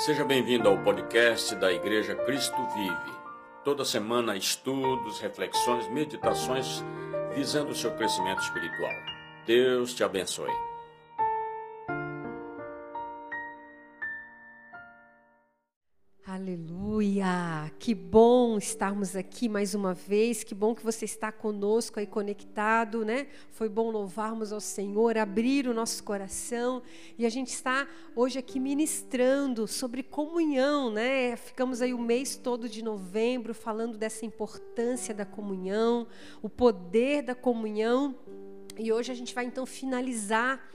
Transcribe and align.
Seja 0.00 0.24
bem-vindo 0.24 0.66
ao 0.66 0.82
podcast 0.82 1.54
da 1.56 1.70
Igreja 1.70 2.14
Cristo 2.14 2.56
Vive. 2.74 3.18
Toda 3.62 3.84
semana, 3.84 4.34
estudos, 4.34 5.20
reflexões, 5.20 5.86
meditações 5.90 6.82
visando 7.34 7.72
o 7.72 7.74
seu 7.74 7.90
crescimento 7.90 8.40
espiritual. 8.40 8.94
Deus 9.44 9.92
te 9.92 10.02
abençoe. 10.02 10.69
Que 17.80 17.94
bom 17.94 18.58
estarmos 18.58 19.16
aqui 19.16 19.48
mais 19.48 19.74
uma 19.74 19.94
vez. 19.94 20.44
Que 20.44 20.54
bom 20.54 20.74
que 20.74 20.84
você 20.84 21.06
está 21.06 21.32
conosco 21.32 21.98
aí 21.98 22.06
conectado, 22.06 23.06
né? 23.06 23.26
Foi 23.48 23.70
bom 23.70 23.90
louvarmos 23.90 24.52
ao 24.52 24.60
Senhor, 24.60 25.16
abrir 25.16 25.66
o 25.66 25.72
nosso 25.72 26.04
coração 26.04 26.82
e 27.16 27.24
a 27.24 27.30
gente 27.30 27.48
está 27.48 27.88
hoje 28.14 28.38
aqui 28.38 28.60
ministrando 28.60 29.66
sobre 29.66 30.02
comunhão, 30.02 30.90
né? 30.90 31.34
Ficamos 31.36 31.80
aí 31.80 31.94
o 31.94 31.98
mês 31.98 32.36
todo 32.36 32.68
de 32.68 32.84
novembro 32.84 33.54
falando 33.54 33.96
dessa 33.96 34.26
importância 34.26 35.14
da 35.14 35.24
comunhão, 35.24 36.06
o 36.42 36.50
poder 36.50 37.22
da 37.22 37.34
comunhão. 37.34 38.14
E 38.78 38.92
hoje 38.92 39.10
a 39.10 39.14
gente 39.14 39.34
vai 39.34 39.46
então 39.46 39.64
finalizar 39.64 40.70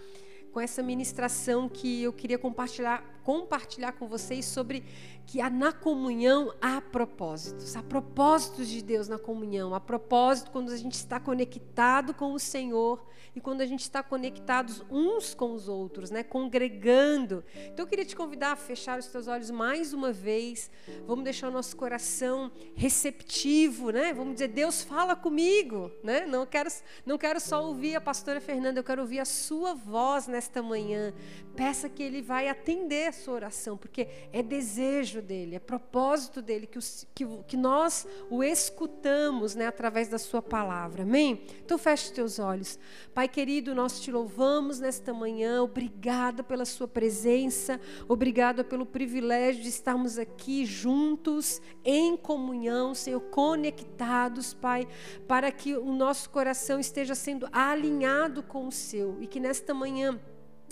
com 0.52 0.60
essa 0.60 0.82
ministração 0.82 1.70
que 1.70 2.02
eu 2.02 2.12
queria 2.12 2.40
compartilhar 2.40 3.15
compartilhar 3.26 3.94
com 3.94 4.08
vocês 4.08 4.46
sobre 4.46 4.86
que 5.26 5.42
na 5.50 5.74
comunhão 5.74 6.54
há 6.62 6.80
propósitos, 6.80 7.76
há 7.76 7.82
propósitos 7.82 8.68
de 8.68 8.84
Deus 8.84 9.08
na 9.08 9.18
comunhão, 9.18 9.74
há 9.74 9.80
propósito 9.80 10.52
quando 10.52 10.72
a 10.72 10.78
gente 10.78 10.94
está 10.94 11.20
conectado 11.20 12.14
com 12.14 12.34
o 12.34 12.40
Senhor 12.40 13.04
e 13.36 13.42
quando 13.42 13.62
a 13.62 13.66
gente 13.66 13.82
está 13.82 14.04
conectados 14.04 14.84
uns 14.90 15.34
com 15.34 15.54
os 15.54 15.68
outros, 15.68 16.12
né, 16.12 16.24
congregando. 16.24 17.44
Então 17.66 17.84
eu 17.84 17.90
queria 17.90 18.05
te 18.05 18.16
convidar 18.16 18.52
a 18.52 18.55
fechar 18.55 18.99
os 18.99 19.08
teus 19.08 19.27
olhos 19.27 19.49
mais 19.49 19.92
uma 19.92 20.12
vez. 20.12 20.70
Vamos 21.05 21.24
deixar 21.24 21.49
o 21.49 21.52
nosso 21.52 21.76
coração 21.76 22.52
receptivo, 22.76 23.90
né? 23.90 24.14
Vamos 24.14 24.36
dizer, 24.36 24.49
Deus 24.49 24.84
fala 24.84 25.16
comigo, 25.16 25.92
né? 26.04 26.26
Não 26.26 26.46
quero 26.46 26.70
não 27.05 27.18
quero 27.18 27.40
só 27.40 27.66
ouvir 27.66 27.96
a 27.96 28.02
pastora 28.02 28.40
Fernanda, 28.40 28.80
eu 28.80 28.84
quero 28.84 29.02
ouvir 29.02 29.20
a 29.20 29.26
sua 29.26 29.74
voz 29.74 30.27
nesta 30.27 30.62
manhã. 30.62 31.14
Peça 31.55 31.90
que 31.90 32.04
ele 32.04 32.21
vai 32.21 32.48
atender 32.48 33.15
sua 33.16 33.35
oração, 33.35 33.77
porque 33.77 34.08
é 34.32 34.44
desejo 34.44 35.21
dele, 35.21 35.55
é 35.55 35.60
propósito 35.60 36.41
dele 36.41 36.68
que, 36.68 36.80
que, 37.13 37.26
que 37.48 37.58
nós 37.58 38.08
o 38.30 38.44
escutamos 38.44 39.55
né, 39.55 39.68
através 39.68 40.08
da 40.08 40.18
sua 40.18 40.41
palavra. 40.41 41.04
Amém? 41.04 41.46
Então 41.63 41.77
feche 41.77 42.05
os 42.05 42.12
teus 42.12 42.40
olhos. 42.40 42.80
Pai 43.13 43.27
querido, 43.27 43.74
nós 43.74 43.99
te 43.99 44.12
louvamos 44.12 44.80
nesta 44.80 45.13
manhã. 45.13 45.63
Obrigada 45.63 46.43
pela 46.43 46.66
sua 46.66 46.88
presença. 46.88 47.80
Obrigada 48.08 48.63
pelo 48.63 48.86
privilégio 48.86 49.63
de 49.63 49.70
estarmos 49.70 50.18
aqui 50.18 50.66
juntos, 50.66 51.62
em 51.84 52.16
comunhão, 52.18 52.93
Senhor, 52.93 53.21
conectados, 53.21 54.54
Pai, 54.54 54.88
para 55.27 55.52
que 55.52 55.76
o 55.76 55.93
nosso 55.93 56.30
coração 56.30 56.80
esteja 56.80 57.16
sendo 57.16 57.48
alinhado 57.52 58.43
com 58.43 58.68
o 58.68 58.71
seu 58.71 59.18
e 59.21 59.27
que 59.27 59.40
nesta 59.40 59.74
manhã 59.74 60.20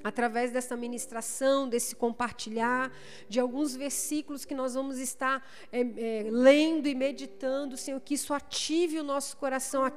através 0.03 0.51
dessa 0.51 0.75
ministração, 0.75 1.67
desse 1.67 1.95
compartilhar, 1.95 2.91
de 3.29 3.39
alguns 3.39 3.75
versículos 3.75 4.43
que 4.45 4.53
nós 4.53 4.73
vamos 4.73 4.99
estar 4.99 5.47
é, 5.71 5.81
é, 5.81 6.27
lendo 6.29 6.87
e 6.87 6.95
meditando, 6.95 7.77
Senhor, 7.77 7.99
que 8.01 8.15
isso 8.15 8.33
ative 8.33 8.99
o 8.99 9.03
nosso 9.03 9.37
coração, 9.37 9.89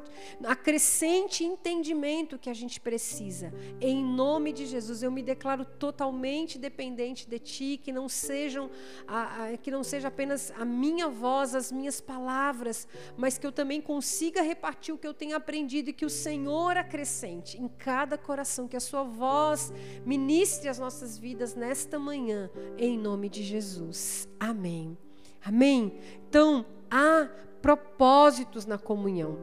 acrescente 0.45 1.45
entendimento 1.45 2.39
que 2.39 2.49
a 2.49 2.55
gente 2.55 2.81
precisa. 2.81 3.53
Em 3.81 4.05
nome 4.05 4.53
de 4.53 4.67
Jesus, 4.67 5.03
eu 5.03 5.11
me 5.11 5.23
declaro 5.23 5.65
totalmente 5.65 6.59
dependente 6.59 7.29
de 7.29 7.39
Ti, 7.39 7.81
que 7.83 7.93
não 7.93 8.09
sejam, 8.09 8.71
a, 9.07 9.47
a, 9.47 9.57
que 9.57 9.71
não 9.71 9.83
seja 9.83 10.09
apenas 10.09 10.53
a 10.57 10.65
minha 10.65 11.09
voz, 11.09 11.55
as 11.55 11.73
minhas 11.73 12.01
palavras, 12.01 12.87
mas 13.17 13.39
que 13.39 13.47
eu 13.47 13.53
também 13.53 13.81
consiga 13.81 14.43
repartir 14.43 14.95
o 14.95 14.99
que 14.99 15.07
eu 15.07 15.15
tenho 15.15 15.37
aprendido 15.37 15.91
e 15.91 15.93
que 15.93 16.05
o 16.05 16.11
Senhor 16.11 16.77
acrescente 16.77 17.59
em 17.61 17.69
cada 17.69 18.17
coração, 18.17 18.69
que 18.69 18.77
a 18.77 18.81
Sua 18.81 19.03
voz 19.03 19.73
Ministre 20.05 20.69
as 20.69 20.79
nossas 20.79 21.19
vidas 21.19 21.55
nesta 21.55 21.99
manhã, 21.99 22.51
em 22.77 22.99
nome 22.99 23.29
de 23.29 23.43
Jesus. 23.43 24.29
Amém. 24.39 24.97
Amém. 25.45 25.99
Então, 26.29 26.67
há 26.91 27.29
propósitos 27.63 28.67
na 28.67 28.79
comunhão. 28.79 29.39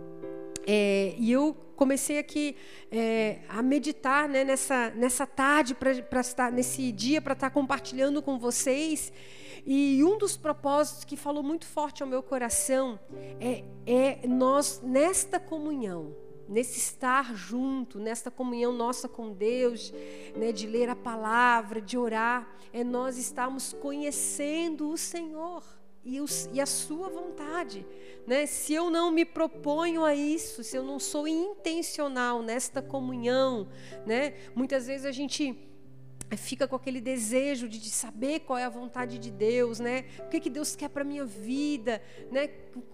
É, 0.65 1.13
e 1.17 1.31
eu 1.31 1.53
comecei 1.75 2.17
aqui 2.17 2.55
é, 2.91 3.39
a 3.49 3.61
meditar 3.61 4.29
né, 4.29 4.43
nessa, 4.43 4.91
nessa 4.91 5.25
tarde, 5.25 5.75
para 5.75 6.21
estar 6.21 6.51
nesse 6.51 6.91
dia, 6.91 7.21
para 7.21 7.33
estar 7.33 7.49
compartilhando 7.49 8.21
com 8.21 8.39
vocês. 8.39 9.11
E 9.65 10.03
um 10.03 10.17
dos 10.17 10.35
propósitos 10.35 11.03
que 11.03 11.15
falou 11.15 11.43
muito 11.43 11.65
forte 11.65 12.03
ao 12.03 12.09
meu 12.09 12.21
coração 12.21 12.99
é, 13.39 13.63
é 13.85 14.27
nós, 14.27 14.81
nesta 14.83 15.39
comunhão, 15.39 16.13
nesse 16.47 16.77
estar 16.77 17.35
junto, 17.35 17.99
nesta 17.99 18.29
comunhão 18.29 18.73
nossa 18.73 19.07
com 19.07 19.31
Deus, 19.31 19.93
né, 20.35 20.51
de 20.51 20.67
ler 20.67 20.89
a 20.89 20.95
palavra, 20.95 21.81
de 21.81 21.97
orar, 21.97 22.55
é 22.71 22.83
nós 22.83 23.17
estarmos 23.17 23.73
conhecendo 23.73 24.89
o 24.89 24.97
Senhor 24.97 25.63
e, 26.03 26.19
e 26.51 26.61
a 26.61 26.65
Sua 26.65 27.09
vontade. 27.09 27.85
Né? 28.27 28.45
Se 28.45 28.73
eu 28.73 28.89
não 28.89 29.11
me 29.11 29.25
proponho 29.25 30.03
a 30.03 30.15
isso, 30.15 30.63
se 30.63 30.77
eu 30.77 30.83
não 30.83 30.99
sou 30.99 31.27
intencional 31.27 32.41
nesta 32.41 32.81
comunhão, 32.81 33.67
né? 34.05 34.33
muitas 34.55 34.87
vezes 34.87 35.05
a 35.05 35.11
gente 35.11 35.57
fica 36.35 36.67
com 36.67 36.75
aquele 36.75 36.99
desejo 36.99 37.67
de, 37.69 37.79
de, 37.79 37.89
saber 37.89 38.41
qual 38.41 38.57
é 38.57 38.63
a 38.63 38.69
vontade 38.69 39.17
de 39.17 39.29
Deus, 39.29 39.79
né? 39.79 40.05
O 40.19 40.29
que, 40.29 40.39
que 40.39 40.49
Deus 40.49 40.75
quer 40.75 40.89
para 40.89 41.03
minha 41.03 41.25
vida, 41.25 42.01
né? 42.31 42.47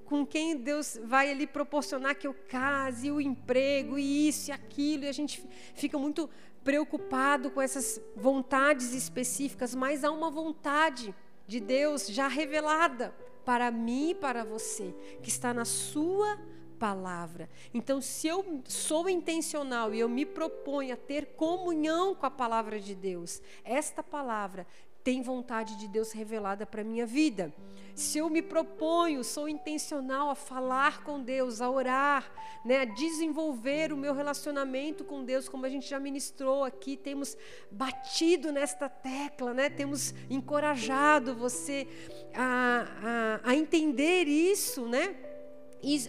Com 0.05 0.25
quem 0.25 0.57
Deus 0.57 0.99
vai 1.03 1.31
ali 1.31 1.47
proporcionar 1.47 2.15
que 2.15 2.27
eu 2.27 2.33
case, 2.33 3.11
o 3.11 3.21
emprego, 3.21 3.97
e 3.97 4.27
isso 4.27 4.49
e 4.49 4.51
aquilo, 4.51 5.05
e 5.05 5.07
a 5.07 5.13
gente 5.13 5.43
fica 5.73 5.97
muito 5.97 6.29
preocupado 6.63 7.49
com 7.49 7.61
essas 7.61 8.01
vontades 8.15 8.93
específicas, 8.93 9.73
mas 9.73 10.03
há 10.03 10.11
uma 10.11 10.29
vontade 10.29 11.15
de 11.47 11.59
Deus 11.59 12.07
já 12.07 12.27
revelada 12.27 13.15
para 13.45 13.71
mim 13.71 14.11
e 14.11 14.15
para 14.15 14.43
você, 14.43 14.93
que 15.23 15.29
está 15.29 15.53
na 15.53 15.65
sua 15.65 16.37
palavra. 16.79 17.49
Então, 17.73 18.01
se 18.01 18.27
eu 18.27 18.61
sou 18.65 19.09
intencional 19.09 19.93
e 19.93 19.99
eu 19.99 20.07
me 20.07 20.25
proponho 20.25 20.93
a 20.93 20.97
ter 20.97 21.35
comunhão 21.35 22.15
com 22.15 22.25
a 22.25 22.31
palavra 22.31 22.79
de 22.79 22.95
Deus, 22.95 23.41
esta 23.63 24.01
palavra 24.01 24.65
tem 25.03 25.21
vontade 25.21 25.77
de 25.77 25.87
Deus 25.87 26.11
revelada 26.11 26.65
para 26.65 26.83
minha 26.83 27.05
vida. 27.05 27.53
Se 27.95 28.17
eu 28.17 28.29
me 28.29 28.41
proponho, 28.41 29.23
sou 29.23 29.49
intencional 29.49 30.29
a 30.29 30.35
falar 30.35 31.03
com 31.03 31.21
Deus, 31.21 31.61
a 31.61 31.69
orar, 31.69 32.31
né, 32.63 32.81
a 32.81 32.85
desenvolver 32.85 33.91
o 33.91 33.97
meu 33.97 34.13
relacionamento 34.13 35.03
com 35.03 35.23
Deus, 35.23 35.49
como 35.49 35.65
a 35.65 35.69
gente 35.69 35.89
já 35.89 35.99
ministrou 35.99 36.63
aqui, 36.63 36.95
temos 36.95 37.37
batido 37.71 38.51
nesta 38.51 38.87
tecla, 38.87 39.53
né, 39.53 39.69
temos 39.69 40.13
encorajado 40.29 41.35
você 41.35 41.87
a, 42.33 43.39
a, 43.43 43.49
a 43.51 43.55
entender 43.55 44.27
isso, 44.27 44.85
né? 44.87 45.28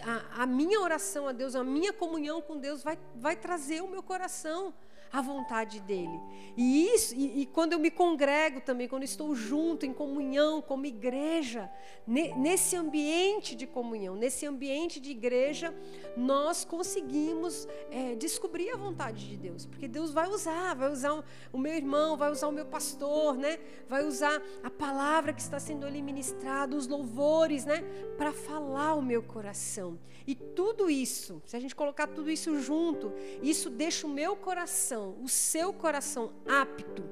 A, 0.02 0.42
a, 0.42 0.46
minha 0.46 0.80
oração 0.80 1.28
a 1.28 1.32
Deus, 1.32 1.54
a 1.54 1.62
minha 1.62 1.92
comunhão 1.92 2.42
com 2.42 2.58
Deus 2.58 2.82
vai, 2.82 2.98
vai 3.14 3.36
trazer 3.36 3.82
o 3.82 3.88
meu 3.88 4.02
coração 4.02 4.74
à 5.12 5.20
vontade 5.20 5.80
dele. 5.80 6.20
E 6.56 6.86
isso, 6.88 7.14
e, 7.14 7.42
e, 7.42 7.46
quando 7.46 7.72
eu 7.72 7.78
me 7.78 7.90
congrego 7.90 8.60
também, 8.60 8.86
quando 8.86 9.02
estou 9.02 9.34
junto 9.34 9.84
em 9.84 9.92
comunhão 9.92 10.62
como 10.62 10.86
igreja, 10.86 11.70
ne, 12.06 12.34
nesse 12.34 12.76
ambiente 12.76 13.54
de 13.54 13.66
comunhão, 13.66 14.14
nesse 14.14 14.46
ambiente 14.46 15.00
de 15.00 15.10
igreja, 15.10 15.74
nós 16.16 16.64
conseguimos 16.64 17.66
é, 17.90 18.14
descobrir 18.14 18.70
a 18.70 18.76
vontade 18.76 19.28
de 19.28 19.36
Deus, 19.36 19.66
porque 19.66 19.88
Deus 19.88 20.12
vai 20.12 20.28
usar, 20.28 20.74
vai 20.74 20.90
usar 20.92 21.14
o, 21.14 21.24
o 21.52 21.58
meu 21.58 21.74
irmão, 21.74 22.16
vai 22.16 22.30
usar 22.30 22.48
o 22.48 22.52
meu 22.52 22.66
pastor, 22.66 23.36
né? 23.36 23.58
Vai 23.88 24.04
usar 24.04 24.40
a 24.62 24.70
palavra 24.70 25.32
que 25.32 25.40
está 25.40 25.58
sendo 25.58 25.86
ali 25.86 26.02
ministrada, 26.02 26.76
os 26.76 26.86
louvores, 26.86 27.64
né? 27.64 27.82
Para 28.16 28.32
falar 28.32 28.94
o 28.94 29.02
meu 29.02 29.22
coração. 29.22 29.98
E 30.26 30.34
tudo 30.34 30.88
isso, 30.90 31.42
se 31.44 31.56
a 31.56 31.60
gente 31.60 31.74
colocar 31.74 32.06
tudo 32.06 32.30
isso 32.30 32.58
junto, 32.60 33.12
isso 33.42 33.68
deixa 33.70 34.06
o 34.06 34.10
meu 34.10 34.36
coração, 34.36 34.99
o 35.00 35.28
seu 35.28 35.72
coração 35.72 36.32
apto 36.46 37.02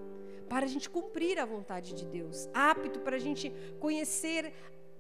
para 0.48 0.64
a 0.64 0.68
gente 0.68 0.88
cumprir 0.88 1.38
a 1.38 1.44
vontade 1.44 1.94
de 1.94 2.06
Deus, 2.06 2.48
apto 2.54 3.00
para 3.00 3.16
a 3.16 3.18
gente 3.18 3.52
conhecer 3.78 4.52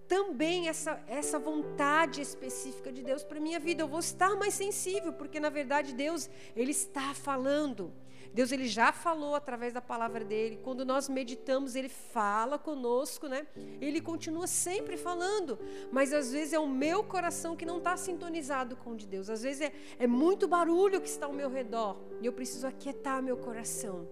também 0.06 0.68
essa, 0.68 1.02
essa 1.06 1.38
vontade 1.38 2.22
específica 2.22 2.90
de 2.90 3.02
Deus 3.02 3.22
para 3.22 3.38
minha 3.38 3.60
vida. 3.60 3.82
Eu 3.82 3.88
vou 3.88 4.00
estar 4.00 4.34
mais 4.36 4.54
sensível, 4.54 5.12
porque 5.12 5.38
na 5.38 5.50
verdade 5.50 5.92
Deus, 5.92 6.28
Ele 6.56 6.70
está 6.70 7.12
falando. 7.14 7.92
Deus 8.32 8.52
ele 8.52 8.68
já 8.68 8.92
falou 8.92 9.34
através 9.34 9.72
da 9.72 9.80
palavra 9.80 10.24
dele. 10.24 10.60
Quando 10.62 10.84
nós 10.84 11.08
meditamos, 11.08 11.74
ele 11.74 11.88
fala 11.88 12.58
conosco, 12.58 13.26
né? 13.26 13.46
Ele 13.80 14.00
continua 14.00 14.46
sempre 14.46 14.96
falando, 14.96 15.58
mas 15.90 16.12
às 16.12 16.32
vezes 16.32 16.52
é 16.52 16.58
o 16.58 16.68
meu 16.68 17.02
coração 17.04 17.56
que 17.56 17.66
não 17.66 17.78
está 17.78 17.96
sintonizado 17.96 18.76
com 18.76 18.92
o 18.92 18.96
de 18.96 19.06
Deus. 19.06 19.28
Às 19.28 19.42
vezes 19.42 19.62
é, 19.62 19.72
é 19.98 20.06
muito 20.06 20.46
barulho 20.46 21.00
que 21.00 21.08
está 21.08 21.26
ao 21.26 21.32
meu 21.32 21.50
redor 21.50 21.96
e 22.20 22.26
eu 22.26 22.32
preciso 22.32 22.66
aquietar 22.66 23.22
meu 23.22 23.36
coração 23.36 24.06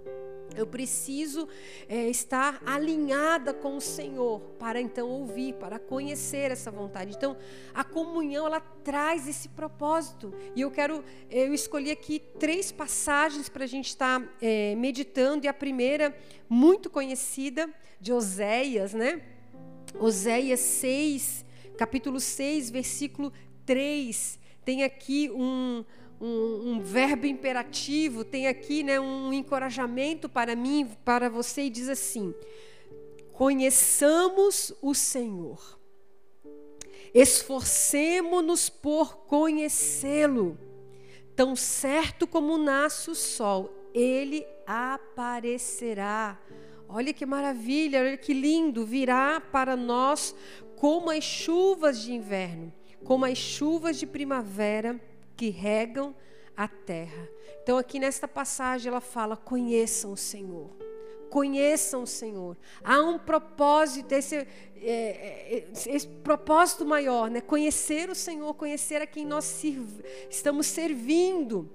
Eu 0.56 0.66
preciso 0.66 1.48
é, 1.88 2.08
estar 2.08 2.62
alinhada 2.64 3.52
com 3.52 3.76
o 3.76 3.80
Senhor 3.80 4.40
para 4.58 4.80
então 4.80 5.08
ouvir, 5.08 5.54
para 5.54 5.78
conhecer 5.78 6.50
essa 6.50 6.70
vontade. 6.70 7.14
Então, 7.16 7.36
a 7.74 7.84
comunhão 7.84 8.46
ela 8.46 8.60
traz 8.60 9.28
esse 9.28 9.48
propósito. 9.48 10.34
E 10.54 10.60
eu 10.60 10.70
quero, 10.70 11.04
eu 11.30 11.52
escolhi 11.52 11.90
aqui 11.90 12.20
três 12.38 12.72
passagens 12.72 13.48
para 13.48 13.64
a 13.64 13.68
gente 13.68 13.88
estar 13.88 14.22
é, 14.40 14.74
meditando. 14.74 15.44
E 15.44 15.48
a 15.48 15.54
primeira, 15.54 16.16
muito 16.48 16.88
conhecida, 16.88 17.68
de 18.00 18.12
Oséias, 18.12 18.92
né? 18.94 19.22
Oséias 19.98 20.60
6, 20.60 21.44
capítulo 21.76 22.20
6, 22.20 22.70
versículo 22.70 23.32
3. 23.64 24.38
Tem 24.64 24.82
aqui 24.82 25.30
um, 25.30 25.84
um, 26.20 26.70
um, 26.70 26.80
verbo 26.80 27.26
imperativo, 27.26 28.24
tem 28.24 28.48
aqui 28.48 28.82
né, 28.82 28.98
um 28.98 29.32
encorajamento 29.32 30.28
para 30.28 30.56
mim, 30.56 30.90
para 31.04 31.28
você, 31.28 31.62
e 31.62 31.70
diz 31.70 31.88
assim: 31.88 32.34
conheçamos 33.32 34.72
o 34.80 34.94
Senhor, 34.94 35.78
esforcemo-nos 37.12 38.68
por 38.68 39.18
conhecê-lo, 39.26 40.58
tão 41.34 41.54
certo 41.54 42.26
como 42.26 42.56
nasce 42.56 43.10
o 43.10 43.14
sol, 43.14 43.70
ele 43.92 44.46
aparecerá. 44.66 46.40
Olha 46.88 47.12
que 47.12 47.26
maravilha, 47.26 48.00
olha 48.00 48.16
que 48.16 48.32
lindo, 48.32 48.86
virá 48.86 49.40
para 49.40 49.76
nós 49.76 50.34
como 50.76 51.10
as 51.10 51.24
chuvas 51.24 52.00
de 52.00 52.12
inverno, 52.12 52.72
como 53.02 53.24
as 53.24 53.36
chuvas 53.36 53.98
de 53.98 54.06
primavera 54.06 55.00
que 55.36 55.50
regam 55.50 56.14
a 56.56 56.66
terra. 56.66 57.28
Então, 57.62 57.76
aqui 57.76 57.98
nesta 57.98 58.26
passagem, 58.26 58.88
ela 58.88 59.00
fala: 59.00 59.36
conheçam 59.36 60.12
o 60.12 60.16
Senhor. 60.16 60.70
Conheçam 61.28 62.04
o 62.04 62.06
Senhor. 62.06 62.56
Há 62.82 63.02
um 63.02 63.18
propósito, 63.18 64.12
esse, 64.12 64.36
é, 64.36 64.46
é, 64.80 65.68
esse 65.86 66.06
propósito 66.06 66.86
maior, 66.86 67.28
né? 67.28 67.40
Conhecer 67.40 68.08
o 68.08 68.14
Senhor, 68.14 68.54
conhecer 68.54 69.02
a 69.02 69.06
quem 69.06 69.26
nós 69.26 69.62
estamos 70.30 70.66
servindo. 70.66 71.70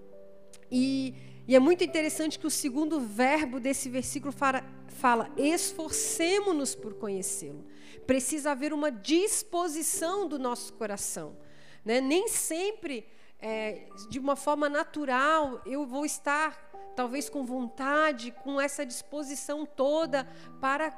E, 0.71 1.13
e, 1.47 1.55
é 1.55 1.59
muito 1.59 1.83
interessante 1.83 2.39
que 2.39 2.47
o 2.47 2.49
segundo 2.49 2.99
verbo 2.99 3.59
desse 3.59 3.89
versículo 3.89 4.31
fala, 4.31 4.63
fala 4.87 5.29
esforcemo-nos 5.35 6.73
por 6.73 6.93
conhecê-lo. 6.93 7.65
Precisa 8.07 8.51
haver 8.51 8.71
uma 8.73 8.89
disposição 8.89 10.27
do 10.27 10.39
nosso 10.39 10.73
coração. 10.73 11.35
Né? 11.83 11.99
Nem 11.99 12.29
sempre 12.29 13.05
é, 13.41 13.87
de 14.09 14.19
uma 14.19 14.35
forma 14.35 14.69
natural, 14.69 15.61
eu 15.65 15.85
vou 15.85 16.05
estar 16.05 16.69
talvez 16.95 17.29
com 17.29 17.43
vontade, 17.43 18.31
com 18.43 18.59
essa 18.59 18.85
disposição 18.85 19.65
toda 19.65 20.27
para 20.59 20.91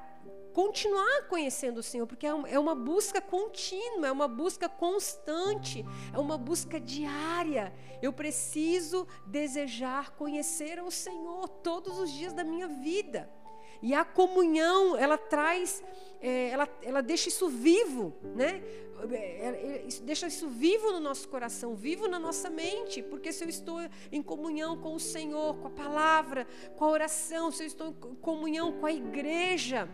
continuar 0.53 1.27
conhecendo 1.27 1.79
o 1.79 1.83
Senhor, 1.83 2.05
porque 2.05 2.27
é, 2.27 2.29
é 2.29 2.59
uma 2.59 2.75
busca 2.75 3.19
contínua, 3.19 4.07
é 4.07 4.11
uma 4.11 4.27
busca 4.27 4.69
constante, 4.69 5.83
é 6.13 6.17
uma 6.17 6.37
busca 6.37 6.79
diária. 6.79 7.73
Eu 8.01 8.13
preciso 8.13 9.07
desejar 9.25 10.11
conhecer 10.11 10.81
o 10.81 10.91
Senhor 10.91 11.47
todos 11.47 11.97
os 11.97 12.11
dias 12.11 12.33
da 12.33 12.43
minha 12.43 12.67
vida. 12.67 13.29
E 13.81 13.93
a 13.93 14.05
comunhão, 14.05 14.95
ela 14.95 15.17
traz, 15.17 15.83
é, 16.21 16.49
ela, 16.49 16.69
ela 16.81 17.01
deixa 17.01 17.29
isso 17.29 17.49
vivo, 17.49 18.13
né? 18.35 18.61
É, 19.11 19.85
é, 19.85 19.87
deixa 20.03 20.27
isso 20.27 20.47
vivo 20.47 20.91
no 20.91 20.99
nosso 20.99 21.27
coração, 21.27 21.75
vivo 21.75 22.07
na 22.07 22.17
nossa 22.19 22.49
mente, 22.49 23.01
porque 23.01 23.33
se 23.33 23.43
eu 23.43 23.49
estou 23.49 23.79
em 24.11 24.21
comunhão 24.21 24.77
com 24.77 24.95
o 24.95 24.99
Senhor, 24.99 25.57
com 25.57 25.67
a 25.67 25.71
palavra, 25.71 26.47
com 26.77 26.85
a 26.85 26.89
oração, 26.89 27.51
se 27.51 27.63
eu 27.63 27.67
estou 27.67 27.87
em 27.87 28.15
comunhão 28.15 28.71
com 28.73 28.85
a 28.85 28.93
igreja, 28.93 29.89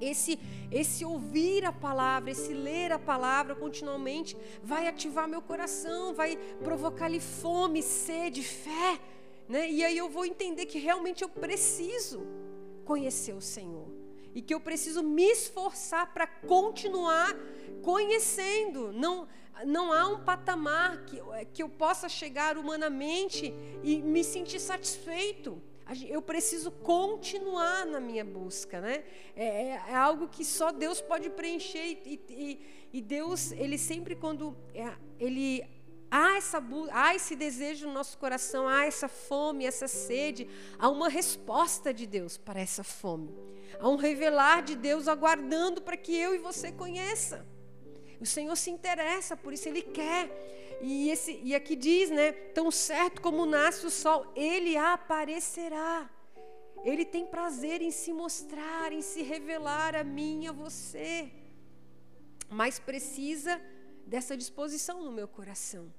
esse, 0.00 0.38
esse 0.70 1.04
ouvir 1.04 1.64
a 1.64 1.72
palavra, 1.72 2.30
esse 2.30 2.52
ler 2.52 2.92
a 2.92 2.98
palavra 2.98 3.54
continuamente, 3.54 4.36
vai 4.62 4.86
ativar 4.86 5.26
meu 5.26 5.40
coração, 5.40 6.12
vai 6.12 6.36
provocar-lhe 6.62 7.20
fome, 7.20 7.82
sede, 7.82 8.42
fé. 8.42 9.00
Né? 9.48 9.70
E 9.70 9.84
aí 9.84 9.96
eu 9.96 10.08
vou 10.08 10.26
entender 10.26 10.66
que 10.66 10.78
realmente 10.78 11.22
eu 11.22 11.28
preciso 11.28 12.26
conhecer 12.86 13.34
o 13.34 13.40
Senhor. 13.40 13.88
E 14.34 14.40
que 14.40 14.54
eu 14.54 14.60
preciso 14.60 15.02
me 15.02 15.24
esforçar 15.24 16.14
para 16.14 16.26
continuar 16.26 17.34
conhecendo. 17.82 18.92
Não, 18.92 19.26
não 19.64 19.92
há 19.92 20.06
um 20.08 20.24
patamar 20.24 21.04
que, 21.04 21.20
que 21.52 21.62
eu 21.62 21.68
possa 21.68 22.08
chegar 22.08 22.56
humanamente 22.56 23.52
e 23.82 24.00
me 24.02 24.22
sentir 24.22 24.60
satisfeito. 24.60 25.60
Eu 26.08 26.20
preciso 26.20 26.70
continuar 26.70 27.86
na 27.86 28.00
minha 28.00 28.24
busca, 28.24 28.80
né? 28.80 29.04
É, 29.36 29.46
é, 29.46 29.82
é 29.90 29.94
algo 29.94 30.28
que 30.28 30.44
só 30.44 30.72
Deus 30.72 31.00
pode 31.00 31.30
preencher 31.30 32.02
e, 32.04 32.20
e, 32.28 32.60
e 32.92 33.00
Deus, 33.00 33.52
ele 33.52 33.78
sempre 33.78 34.16
quando 34.16 34.56
é, 34.74 34.92
ele 35.18 35.64
há, 36.10 36.36
essa, 36.36 36.62
há 36.92 37.14
esse 37.14 37.36
desejo 37.36 37.86
no 37.86 37.94
nosso 37.94 38.16
coração, 38.18 38.68
há 38.68 38.84
essa 38.84 39.08
fome, 39.08 39.66
essa 39.66 39.88
sede, 39.88 40.48
há 40.78 40.88
uma 40.88 41.08
resposta 41.08 41.92
de 41.92 42.06
Deus 42.06 42.36
para 42.36 42.60
essa 42.60 42.84
fome. 42.84 43.34
Há 43.78 43.88
um 43.88 43.96
revelar 43.96 44.62
de 44.62 44.74
Deus 44.74 45.08
aguardando 45.08 45.82
para 45.82 45.96
que 45.96 46.16
eu 46.16 46.34
e 46.34 46.38
você 46.38 46.72
conheça. 46.72 47.46
O 48.20 48.26
Senhor 48.26 48.56
se 48.56 48.70
interessa, 48.70 49.36
por 49.36 49.52
isso 49.52 49.68
Ele 49.68 49.82
quer. 49.82 50.78
E, 50.80 51.10
esse, 51.10 51.40
e 51.42 51.54
aqui 51.54 51.76
diz, 51.76 52.10
né? 52.10 52.32
Tão 52.32 52.70
certo 52.70 53.20
como 53.20 53.44
nasce 53.44 53.86
o 53.86 53.90
sol, 53.90 54.32
Ele 54.34 54.76
aparecerá. 54.76 56.10
Ele 56.84 57.04
tem 57.04 57.26
prazer 57.26 57.82
em 57.82 57.90
se 57.90 58.12
mostrar, 58.12 58.92
em 58.92 59.02
se 59.02 59.22
revelar 59.22 59.94
a 59.94 60.04
mim 60.04 60.46
a 60.46 60.52
você. 60.52 61.30
Mas 62.48 62.78
precisa 62.78 63.60
dessa 64.06 64.36
disposição 64.36 65.02
no 65.02 65.10
meu 65.10 65.26
coração. 65.26 65.92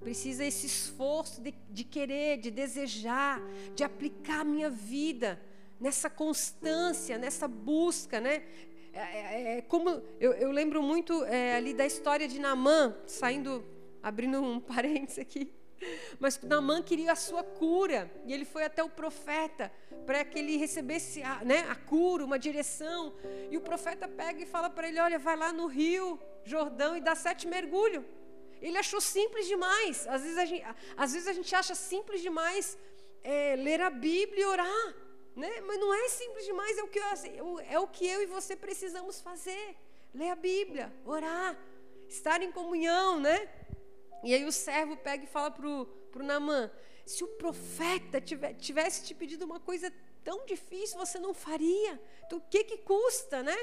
Precisa 0.00 0.44
esse 0.44 0.66
esforço 0.66 1.42
de, 1.42 1.54
de 1.68 1.84
querer, 1.84 2.38
de 2.38 2.50
desejar, 2.50 3.38
de 3.74 3.84
aplicar 3.84 4.40
a 4.40 4.44
minha 4.44 4.70
vida 4.70 5.38
nessa 5.78 6.08
constância, 6.08 7.18
nessa 7.18 7.46
busca, 7.46 8.18
né? 8.18 8.42
É, 8.92 8.98
é, 8.98 9.58
é 9.58 9.62
como 9.62 9.90
eu, 10.18 10.32
eu, 10.32 10.50
lembro 10.50 10.82
muito 10.82 11.24
é, 11.26 11.54
ali 11.54 11.74
da 11.74 11.86
história 11.86 12.26
de 12.26 12.40
Namã, 12.40 12.96
saindo, 13.06 13.62
abrindo 14.02 14.42
um 14.42 14.58
parênteses 14.60 15.18
aqui. 15.18 15.52
Mas 16.18 16.40
Namã 16.42 16.82
queria 16.82 17.12
a 17.12 17.16
sua 17.16 17.42
cura 17.42 18.10
e 18.26 18.32
ele 18.32 18.44
foi 18.44 18.64
até 18.64 18.82
o 18.82 18.88
profeta 18.88 19.70
para 20.06 20.24
que 20.24 20.38
ele 20.38 20.56
recebesse 20.56 21.22
a, 21.22 21.44
né, 21.44 21.66
a 21.68 21.74
cura, 21.74 22.24
uma 22.24 22.38
direção. 22.38 23.14
E 23.50 23.56
o 23.56 23.60
profeta 23.60 24.08
pega 24.08 24.42
e 24.42 24.46
fala 24.46 24.68
para 24.68 24.88
ele: 24.88 24.98
Olha, 24.98 25.18
vai 25.18 25.36
lá 25.36 25.52
no 25.52 25.66
rio 25.66 26.18
Jordão 26.44 26.96
e 26.96 27.00
dá 27.00 27.14
sete 27.14 27.46
mergulhos. 27.46 28.04
Ele 28.60 28.76
achou 28.76 29.00
simples 29.00 29.46
demais. 29.46 30.06
Às 30.06 30.22
vezes 30.22 30.38
a 30.38 30.44
gente, 30.44 30.64
às 30.96 31.12
vezes 31.12 31.28
a 31.28 31.32
gente 31.32 31.54
acha 31.54 31.74
simples 31.74 32.20
demais 32.20 32.76
é, 33.22 33.56
ler 33.56 33.80
a 33.80 33.90
Bíblia 33.90 34.42
e 34.42 34.46
orar. 34.46 34.94
Né? 35.34 35.60
Mas 35.62 35.78
não 35.78 35.94
é 35.94 36.08
simples 36.08 36.44
demais, 36.44 36.76
é 36.76 36.82
o, 36.82 36.88
que 36.88 36.98
eu, 36.98 37.06
assim, 37.06 37.32
é 37.68 37.78
o 37.78 37.86
que 37.86 38.06
eu 38.06 38.22
e 38.22 38.26
você 38.26 38.56
precisamos 38.56 39.20
fazer. 39.20 39.76
Ler 40.12 40.30
a 40.30 40.36
Bíblia, 40.36 40.92
orar, 41.06 41.56
estar 42.08 42.42
em 42.42 42.50
comunhão, 42.50 43.20
né? 43.20 43.48
E 44.24 44.34
aí 44.34 44.44
o 44.44 44.52
servo 44.52 44.96
pega 44.96 45.24
e 45.24 45.26
fala 45.26 45.50
para 45.50 45.66
o 45.66 45.88
Namã: 46.16 46.70
se 47.06 47.22
o 47.22 47.28
profeta 47.28 48.20
tivesse 48.20 49.04
te 49.04 49.14
pedido 49.14 49.44
uma 49.44 49.60
coisa 49.60 49.92
tão 50.24 50.44
difícil, 50.44 50.98
você 50.98 51.18
não 51.18 51.32
faria. 51.32 52.00
Então 52.26 52.38
o 52.38 52.42
que, 52.50 52.64
que 52.64 52.78
custa, 52.78 53.42
né? 53.42 53.56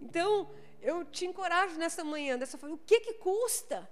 Então, 0.00 0.50
eu 0.82 1.04
te 1.04 1.24
encorajo 1.24 1.76
nessa 1.76 2.04
manhã, 2.04 2.36
dessa 2.36 2.58
forma, 2.58 2.74
o 2.74 2.78
que, 2.78 3.00
que 3.00 3.14
custa? 3.14 3.88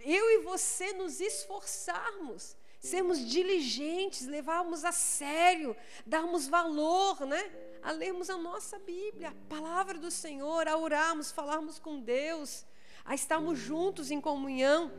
eu 0.00 0.30
e 0.30 0.44
você 0.44 0.92
nos 0.92 1.20
esforçarmos, 1.20 2.56
sermos 2.78 3.18
diligentes, 3.26 4.26
levarmos 4.26 4.84
a 4.84 4.92
sério, 4.92 5.76
darmos 6.06 6.46
valor, 6.46 7.26
né? 7.26 7.50
A 7.82 7.90
lermos 7.90 8.30
a 8.30 8.36
nossa 8.36 8.78
Bíblia, 8.78 9.30
a 9.30 9.48
palavra 9.48 9.98
do 9.98 10.10
Senhor, 10.10 10.68
a 10.68 10.76
orarmos, 10.76 11.32
falarmos 11.32 11.78
com 11.78 12.00
Deus, 12.00 12.64
a 13.04 13.14
estarmos 13.14 13.58
juntos 13.58 14.10
em 14.10 14.20
comunhão. 14.20 14.92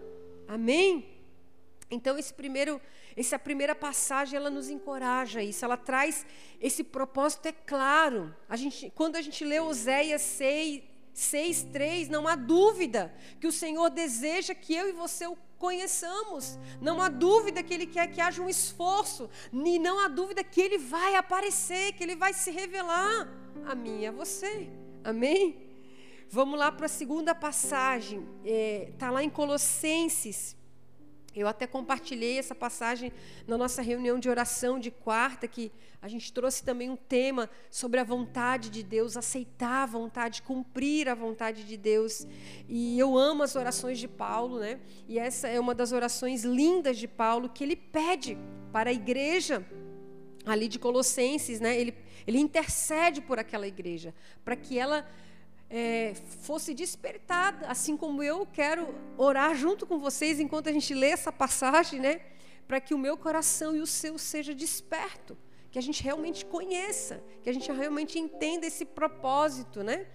Amém? 0.47 1.17
Então 1.89 2.17
esse 2.17 2.33
primeiro, 2.33 2.81
essa 3.15 3.39
primeira 3.39 3.75
passagem 3.75 4.37
ela 4.37 4.49
nos 4.49 4.69
encoraja 4.69 5.41
isso, 5.41 5.63
ela 5.63 5.77
traz 5.77 6.25
esse 6.59 6.83
propósito 6.83 7.47
é 7.47 7.51
claro. 7.51 8.35
A 8.47 8.55
gente, 8.55 8.89
quando 8.91 9.15
a 9.15 9.21
gente 9.21 9.43
lê 9.43 9.59
Oséias 9.59 10.21
6, 10.21 10.90
6:3, 11.13 12.07
não 12.09 12.27
há 12.27 12.35
dúvida 12.35 13.13
que 13.39 13.47
o 13.47 13.51
Senhor 13.51 13.89
deseja 13.89 14.53
que 14.55 14.73
eu 14.73 14.89
e 14.89 14.91
você 14.91 15.27
o 15.27 15.37
conheçamos. 15.57 16.57
Não 16.81 16.99
há 16.99 17.07
dúvida 17.07 17.61
que 17.61 17.73
ele 17.73 17.85
quer 17.85 18.07
que 18.07 18.19
haja 18.19 18.41
um 18.41 18.49
esforço, 18.49 19.29
e 19.53 19.77
não 19.77 19.99
há 19.99 20.07
dúvida 20.07 20.43
que 20.43 20.59
ele 20.59 20.79
vai 20.79 21.15
aparecer, 21.15 21.93
que 21.93 22.03
ele 22.03 22.15
vai 22.15 22.33
se 22.33 22.49
revelar 22.49 23.29
a 23.65 23.75
mim 23.75 24.01
e 24.01 24.07
a 24.07 24.11
você. 24.11 24.67
Amém? 25.03 25.69
Vamos 26.29 26.57
lá 26.57 26.71
para 26.71 26.87
a 26.87 26.89
segunda 26.89 27.35
passagem. 27.35 28.25
Está 28.43 29.07
é, 29.07 29.11
lá 29.11 29.23
em 29.23 29.29
Colossenses, 29.29 30.55
Eu 31.33 31.47
até 31.47 31.65
compartilhei 31.65 32.37
essa 32.37 32.53
passagem 32.53 33.11
na 33.47 33.57
nossa 33.57 33.81
reunião 33.81 34.19
de 34.19 34.29
oração 34.29 34.77
de 34.77 34.91
quarta, 34.91 35.47
que 35.47 35.71
a 36.01 36.07
gente 36.07 36.33
trouxe 36.33 36.63
também 36.63 36.89
um 36.89 36.95
tema 36.95 37.49
sobre 37.69 37.99
a 37.99 38.03
vontade 38.03 38.69
de 38.69 38.83
Deus, 38.83 39.15
aceitar 39.15 39.83
a 39.83 39.85
vontade, 39.85 40.41
cumprir 40.41 41.07
a 41.07 41.15
vontade 41.15 41.63
de 41.63 41.77
Deus. 41.77 42.27
E 42.67 42.99
eu 42.99 43.17
amo 43.17 43.43
as 43.43 43.55
orações 43.55 43.97
de 43.97 44.09
Paulo, 44.09 44.59
né? 44.59 44.79
E 45.07 45.17
essa 45.17 45.47
é 45.47 45.59
uma 45.59 45.73
das 45.73 45.93
orações 45.93 46.43
lindas 46.43 46.97
de 46.97 47.07
Paulo 47.07 47.47
que 47.47 47.63
ele 47.63 47.77
pede 47.77 48.37
para 48.73 48.89
a 48.89 48.93
igreja 48.93 49.65
ali 50.45 50.67
de 50.67 50.79
Colossenses, 50.79 51.59
né? 51.59 51.79
Ele, 51.79 51.93
ele 52.27 52.39
intercede 52.39 53.21
por 53.21 53.39
aquela 53.39 53.67
igreja, 53.67 54.13
para 54.43 54.55
que 54.55 54.77
ela 54.77 55.07
é, 55.71 56.13
fosse 56.41 56.73
despertada, 56.73 57.65
assim 57.67 57.95
como 57.95 58.21
eu 58.21 58.45
quero 58.45 58.93
orar 59.17 59.55
junto 59.55 59.87
com 59.87 59.97
vocês 59.97 60.37
enquanto 60.37 60.67
a 60.67 60.71
gente 60.73 60.93
lê 60.93 61.07
essa 61.07 61.31
passagem, 61.31 61.97
né? 61.97 62.19
Para 62.67 62.81
que 62.81 62.93
o 62.93 62.97
meu 62.97 63.17
coração 63.17 63.73
e 63.73 63.79
o 63.79 63.87
seu 63.87 64.17
seja 64.17 64.53
desperto, 64.53 65.37
que 65.71 65.79
a 65.79 65.81
gente 65.81 66.03
realmente 66.03 66.45
conheça, 66.45 67.23
que 67.41 67.49
a 67.49 67.53
gente 67.53 67.71
realmente 67.71 68.19
entenda 68.19 68.67
esse 68.67 68.83
propósito, 68.83 69.81
né? 69.81 70.07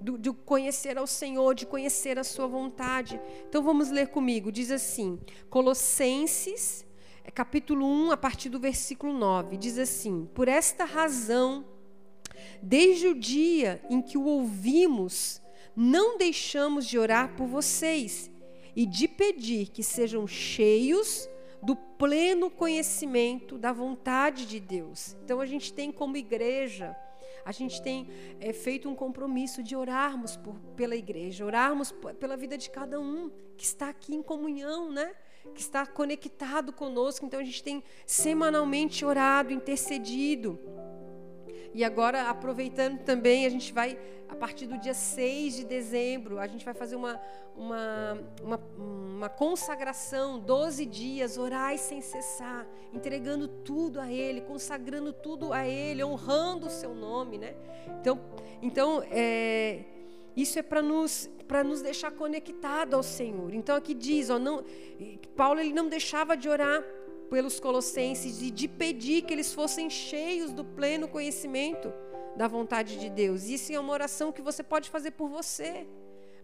Do, 0.00 0.32
conhecer 0.34 0.96
ao 0.96 1.06
Senhor, 1.06 1.54
de 1.54 1.66
conhecer 1.66 2.18
a 2.18 2.24
Sua 2.24 2.46
vontade. 2.46 3.20
Então 3.48 3.62
vamos 3.62 3.90
ler 3.90 4.08
comigo. 4.08 4.50
Diz 4.52 4.70
assim, 4.70 5.20
Colossenses, 5.50 6.84
é, 7.24 7.30
capítulo 7.30 7.86
1, 7.86 8.12
a 8.12 8.16
partir 8.16 8.48
do 8.48 8.58
versículo 8.58 9.12
9, 9.12 9.56
diz 9.56 9.78
assim: 9.78 10.28
Por 10.32 10.48
esta 10.48 10.84
razão 10.84 11.64
Desde 12.62 13.08
o 13.08 13.14
dia 13.14 13.82
em 13.90 14.00
que 14.00 14.16
o 14.16 14.24
ouvimos, 14.24 15.42
não 15.74 16.16
deixamos 16.16 16.86
de 16.86 16.98
orar 16.98 17.34
por 17.36 17.46
vocês 17.46 18.30
e 18.74 18.86
de 18.86 19.08
pedir 19.08 19.68
que 19.68 19.82
sejam 19.82 20.26
cheios 20.26 21.28
do 21.62 21.76
pleno 21.76 22.50
conhecimento 22.50 23.56
da 23.56 23.72
vontade 23.72 24.46
de 24.46 24.58
Deus. 24.58 25.16
Então 25.24 25.40
a 25.40 25.46
gente 25.46 25.72
tem 25.72 25.92
como 25.92 26.16
igreja, 26.16 26.96
a 27.44 27.52
gente 27.52 27.80
tem 27.82 28.08
é, 28.40 28.52
feito 28.52 28.88
um 28.88 28.94
compromisso 28.94 29.62
de 29.62 29.76
orarmos 29.76 30.36
por, 30.36 30.58
pela 30.76 30.96
igreja, 30.96 31.44
orarmos 31.44 31.92
pela 32.18 32.36
vida 32.36 32.58
de 32.58 32.70
cada 32.70 33.00
um 33.00 33.30
que 33.56 33.64
está 33.64 33.88
aqui 33.88 34.14
em 34.14 34.22
comunhão, 34.22 34.90
né? 34.90 35.14
Que 35.54 35.60
está 35.60 35.86
conectado 35.86 36.72
conosco. 36.72 37.26
Então 37.26 37.40
a 37.40 37.44
gente 37.44 37.62
tem 37.62 37.82
semanalmente 38.06 39.04
orado, 39.04 39.52
intercedido. 39.52 40.58
E 41.74 41.82
agora, 41.82 42.28
aproveitando 42.28 42.98
também, 43.00 43.46
a 43.46 43.48
gente 43.48 43.72
vai, 43.72 43.98
a 44.28 44.36
partir 44.36 44.66
do 44.66 44.78
dia 44.78 44.92
6 44.92 45.56
de 45.56 45.64
dezembro, 45.64 46.38
a 46.38 46.46
gente 46.46 46.64
vai 46.64 46.74
fazer 46.74 46.96
uma, 46.96 47.20
uma, 47.56 48.18
uma, 48.42 48.60
uma 48.76 49.28
consagração, 49.28 50.38
12 50.38 50.84
dias, 50.84 51.38
orar 51.38 51.76
sem 51.78 52.00
cessar, 52.00 52.66
entregando 52.92 53.48
tudo 53.48 54.00
a 54.00 54.10
Ele, 54.10 54.42
consagrando 54.42 55.12
tudo 55.12 55.52
a 55.52 55.66
Ele, 55.66 56.04
honrando 56.04 56.66
o 56.66 56.70
seu 56.70 56.94
nome, 56.94 57.38
né? 57.38 57.54
Então, 58.00 58.20
então 58.60 59.02
é, 59.10 59.84
isso 60.36 60.58
é 60.58 60.62
para 60.62 60.82
nos 60.82 61.30
para 61.52 61.62
nos 61.62 61.82
deixar 61.82 62.10
conectado 62.12 62.94
ao 62.94 63.02
Senhor. 63.02 63.52
Então 63.52 63.76
aqui 63.76 63.92
diz, 63.92 64.30
ó, 64.30 64.38
não, 64.38 64.64
Paulo 65.36 65.60
ele 65.60 65.74
não 65.74 65.86
deixava 65.86 66.34
de 66.34 66.48
orar 66.48 66.82
pelos 67.32 67.58
colossenses 67.58 68.42
e 68.42 68.50
de 68.50 68.68
pedir 68.68 69.22
que 69.22 69.32
eles 69.32 69.54
fossem 69.54 69.88
cheios 69.88 70.52
do 70.52 70.62
pleno 70.62 71.08
conhecimento 71.08 71.90
da 72.36 72.46
vontade 72.46 72.98
de 73.00 73.08
Deus. 73.08 73.44
Isso 73.44 73.72
é 73.72 73.80
uma 73.80 73.94
oração 73.94 74.30
que 74.30 74.42
você 74.42 74.62
pode 74.62 74.90
fazer 74.90 75.12
por 75.12 75.30
você. 75.30 75.86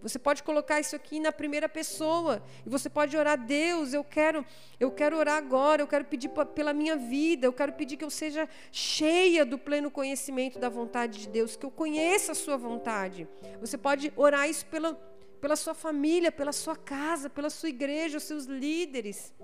Você 0.00 0.18
pode 0.18 0.42
colocar 0.42 0.80
isso 0.80 0.97
aqui 0.97 1.21
na 1.21 1.30
primeira 1.30 1.68
pessoa 1.68 2.42
e 2.64 2.71
você 2.71 2.88
pode 2.88 3.14
orar 3.18 3.37
Deus, 3.37 3.92
eu 3.92 4.02
quero, 4.02 4.42
eu 4.80 4.90
quero 4.90 5.18
orar 5.18 5.37
agora, 5.37 5.83
eu 5.83 5.87
quero 5.87 6.07
pedir 6.07 6.30
pela 6.54 6.73
minha 6.73 6.97
vida, 6.97 7.47
eu 7.47 7.52
quero 7.52 7.75
pedir 7.75 7.99
que 7.99 8.04
eu 8.04 8.11
seja 8.11 8.49
cheia 8.73 9.45
do 9.45 9.59
pleno 9.59 9.90
conhecimento 9.90 10.59
da 10.59 10.71
vontade 10.71 11.18
de 11.18 11.28
Deus, 11.28 11.54
que 11.54 11.66
eu 11.66 11.71
conheça 11.71 12.33
a 12.33 12.35
sua 12.35 12.57
vontade. 12.57 13.28
Você 13.61 13.76
pode 13.76 14.11
orar 14.16 14.49
isso 14.49 14.64
pela, 14.64 14.95
pela 15.38 15.54
sua 15.54 15.75
família, 15.75 16.33
pela 16.33 16.52
sua 16.52 16.76
casa, 16.76 17.28
pela 17.28 17.50
sua 17.50 17.68
igreja, 17.68 18.16
os 18.16 18.25
seus 18.25 18.47
líderes. 18.47 19.35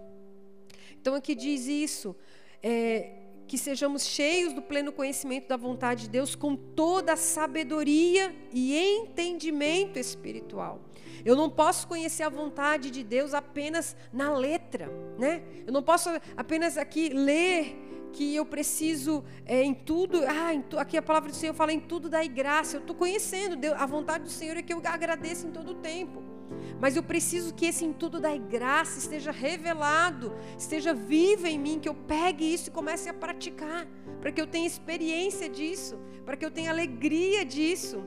Então 1.04 1.14
aqui 1.14 1.34
diz 1.34 1.66
isso, 1.66 2.16
é, 2.62 3.10
que 3.46 3.58
sejamos 3.58 4.06
cheios 4.06 4.54
do 4.54 4.62
pleno 4.62 4.90
conhecimento 4.90 5.46
da 5.46 5.54
vontade 5.54 6.04
de 6.04 6.08
Deus 6.08 6.34
com 6.34 6.56
toda 6.56 7.12
a 7.12 7.16
sabedoria 7.16 8.34
e 8.50 8.74
entendimento 8.74 9.98
espiritual. 9.98 10.80
Eu 11.22 11.36
não 11.36 11.50
posso 11.50 11.86
conhecer 11.86 12.22
a 12.22 12.30
vontade 12.30 12.90
de 12.90 13.04
Deus 13.04 13.34
apenas 13.34 13.94
na 14.10 14.32
letra, 14.32 14.90
né? 15.18 15.42
Eu 15.66 15.74
não 15.74 15.82
posso 15.82 16.08
apenas 16.38 16.78
aqui 16.78 17.10
ler 17.10 17.76
que 18.10 18.34
eu 18.34 18.46
preciso 18.46 19.22
é, 19.44 19.62
em 19.62 19.74
tudo. 19.74 20.22
Ah, 20.26 20.54
em 20.54 20.62
tu, 20.62 20.78
aqui 20.78 20.96
a 20.96 21.02
palavra 21.02 21.28
do 21.28 21.36
Senhor 21.36 21.52
fala 21.52 21.70
em 21.70 21.80
tudo 21.80 22.08
da 22.08 22.24
graça. 22.24 22.78
Eu 22.78 22.80
estou 22.80 22.96
conhecendo 22.96 23.56
Deus, 23.56 23.76
a 23.78 23.84
vontade 23.84 24.24
do 24.24 24.30
Senhor 24.30 24.56
é 24.56 24.62
que 24.62 24.72
eu 24.72 24.80
agradeça 24.82 25.46
em 25.46 25.50
todo 25.50 25.72
o 25.72 25.74
tempo. 25.74 26.33
Mas 26.80 26.96
eu 26.96 27.02
preciso 27.02 27.54
que 27.54 27.66
esse 27.66 27.84
em 27.84 27.92
tudo 27.92 28.20
da 28.20 28.36
graça 28.36 28.98
esteja 28.98 29.30
revelado, 29.30 30.34
esteja 30.58 30.92
vivo 30.92 31.46
em 31.46 31.58
mim, 31.58 31.78
que 31.80 31.88
eu 31.88 31.94
pegue 31.94 32.52
isso 32.52 32.68
e 32.68 32.72
comece 32.72 33.08
a 33.08 33.14
praticar, 33.14 33.86
para 34.20 34.32
que 34.32 34.40
eu 34.40 34.46
tenha 34.46 34.66
experiência 34.66 35.48
disso, 35.48 35.98
para 36.24 36.36
que 36.36 36.44
eu 36.44 36.50
tenha 36.50 36.70
alegria 36.70 37.44
disso, 37.44 38.04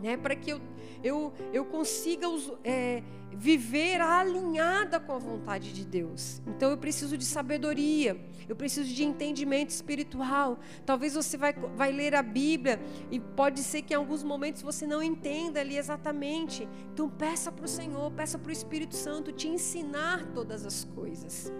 né? 0.00 0.16
para 0.16 0.34
que 0.34 0.50
eu, 0.50 0.60
eu, 1.06 1.32
eu 1.52 1.64
consiga 1.64 2.26
é, 2.64 3.02
viver 3.32 4.00
alinhada 4.00 4.98
com 4.98 5.12
a 5.12 5.18
vontade 5.18 5.72
de 5.72 5.84
Deus. 5.84 6.40
Então 6.46 6.70
eu 6.70 6.78
preciso 6.78 7.16
de 7.16 7.24
sabedoria, 7.24 8.18
eu 8.48 8.56
preciso 8.56 8.92
de 8.92 9.04
entendimento 9.04 9.70
espiritual. 9.70 10.58
Talvez 10.84 11.14
você 11.14 11.36
vai, 11.36 11.52
vai 11.52 11.92
ler 11.92 12.14
a 12.14 12.22
Bíblia 12.22 12.80
e 13.10 13.20
pode 13.20 13.60
ser 13.60 13.82
que 13.82 13.92
em 13.92 13.96
alguns 13.96 14.22
momentos 14.22 14.62
você 14.62 14.86
não 14.86 15.02
entenda 15.02 15.60
ali 15.60 15.76
exatamente. 15.76 16.66
Então 16.92 17.08
peça 17.08 17.52
para 17.52 17.64
o 17.64 17.68
Senhor, 17.68 18.10
peça 18.12 18.38
para 18.38 18.48
o 18.48 18.52
Espírito 18.52 18.96
Santo 18.96 19.32
te 19.32 19.48
ensinar 19.48 20.24
todas 20.32 20.64
as 20.64 20.84
coisas. 20.84 21.52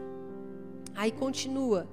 Aí 0.94 1.12
continua. 1.12 1.88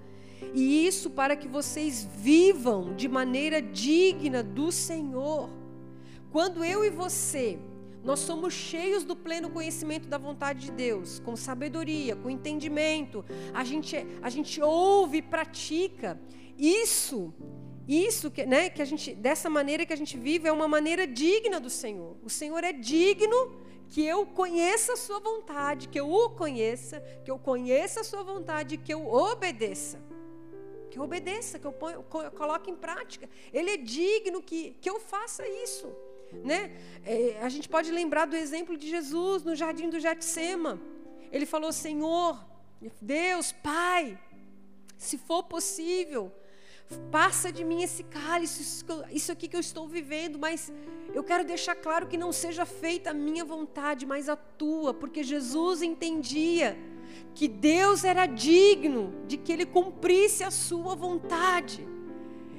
E 0.53 0.86
isso 0.86 1.10
para 1.10 1.36
que 1.36 1.48
vocês 1.48 2.07
vivam 2.17 2.95
de 2.95 3.07
maneira 3.07 3.62
digna 3.62 4.43
do 4.43 4.72
Senhor. 4.72 5.62
Quando 6.34 6.66
eu 6.66 6.84
e 6.84 6.90
você 6.90 7.60
nós 8.04 8.20
somos 8.20 8.54
cheios 8.54 9.04
do 9.04 9.16
pleno 9.16 9.52
conhecimento 9.52 10.08
da 10.08 10.18
vontade 10.18 10.66
de 10.66 10.72
Deus, 10.72 11.20
com 11.20 11.36
sabedoria, 11.36 12.16
com 12.16 12.28
entendimento. 12.28 13.24
A 13.54 13.63
gente, 13.63 13.96
a 14.22 14.30
gente 14.30 14.60
ouve 14.62 15.18
e 15.20 15.22
pratica. 15.22 16.20
Isso, 16.58 17.32
isso 17.88 18.32
que, 18.32 18.48
né, 18.48 18.70
que 18.70 18.82
a 18.82 18.86
gente, 18.86 19.13
dessa 19.13 19.48
maneira 19.48 19.86
que 19.86 19.94
a 19.94 19.96
gente 19.96 20.18
vive 20.18 20.48
é 20.48 20.52
uma 20.52 20.68
maneira 20.68 21.06
digna 21.06 21.60
do 21.60 21.70
Senhor. 21.70 22.18
O 22.24 22.30
Senhor 22.32 22.63
é 22.63 22.74
digno 22.74 23.56
que 23.88 24.04
eu 24.04 24.25
conheça 24.25 24.94
a 24.94 24.98
sua 24.98 25.20
vontade, 25.20 25.88
que 25.88 26.00
eu 26.00 26.12
o 26.12 26.32
conheça, 26.32 27.00
que 27.24 27.30
eu 27.30 27.38
conheça 27.38 28.02
a 28.02 28.04
sua 28.04 28.24
vontade, 28.24 28.78
que 28.78 28.92
eu 28.92 29.08
obedeça. 29.08 30.02
Que 30.90 30.98
eu 30.98 31.04
obedeça, 31.04 31.60
que 31.60 31.68
eu, 31.68 31.75
eu 31.90 32.04
coloque 32.32 32.72
em 32.72 32.75
prática. 32.75 33.30
Ele 33.54 33.70
é 33.70 33.78
digno 33.78 34.42
que, 34.42 34.75
que 34.82 34.90
eu 34.90 35.00
faça 35.00 35.48
isso. 35.48 35.88
Né? 36.44 36.72
É, 37.06 37.40
a 37.42 37.50
gente 37.50 37.68
pode 37.68 37.92
lembrar 37.92 38.25
do 38.25 38.36
exemplo 38.36 38.78
de 38.78 38.90
Jesus 38.90 39.44
no 39.44 39.56
jardim 39.56 39.90
do 39.90 40.00
Getsema. 40.00 40.80
Ele 41.32 41.46
falou: 41.46 41.72
Senhor, 41.72 42.44
Deus, 43.02 43.52
Pai, 43.52 44.20
se 44.98 45.18
for 45.18 45.44
possível, 45.44 46.32
passa 47.12 47.52
de 47.52 47.63
mim 47.63 47.84
esse 47.84 48.04
cálice, 48.04 48.86
isso 49.12 49.32
aqui 49.32 49.48
que 49.48 49.56
eu 49.56 49.60
estou 49.60 49.88
vivendo, 49.88 50.38
mas 50.40 50.72
eu 51.13 51.24
quero 51.24 51.44
deixar 51.44 51.75
claro 51.75 52.08
que 52.08 52.18
não 52.18 52.32
seja 52.32 52.66
feita 52.66 53.12
a 53.12 53.13
minha 53.13 53.46
vontade, 53.46 54.06
mas 54.06 54.30
a 54.30 54.36
tua, 54.36 54.94
porque 54.94 55.24
Jesus 55.24 55.82
entendia 55.82 56.78
que 57.36 57.48
Deus 57.48 58.04
era 58.04 58.25
digno 58.25 59.13
de 59.28 59.38
que 59.38 59.52
ele 59.52 59.66
cumprisse 59.66 60.44
a 60.44 60.52
sua 60.52 60.96
vontade. 60.96 61.88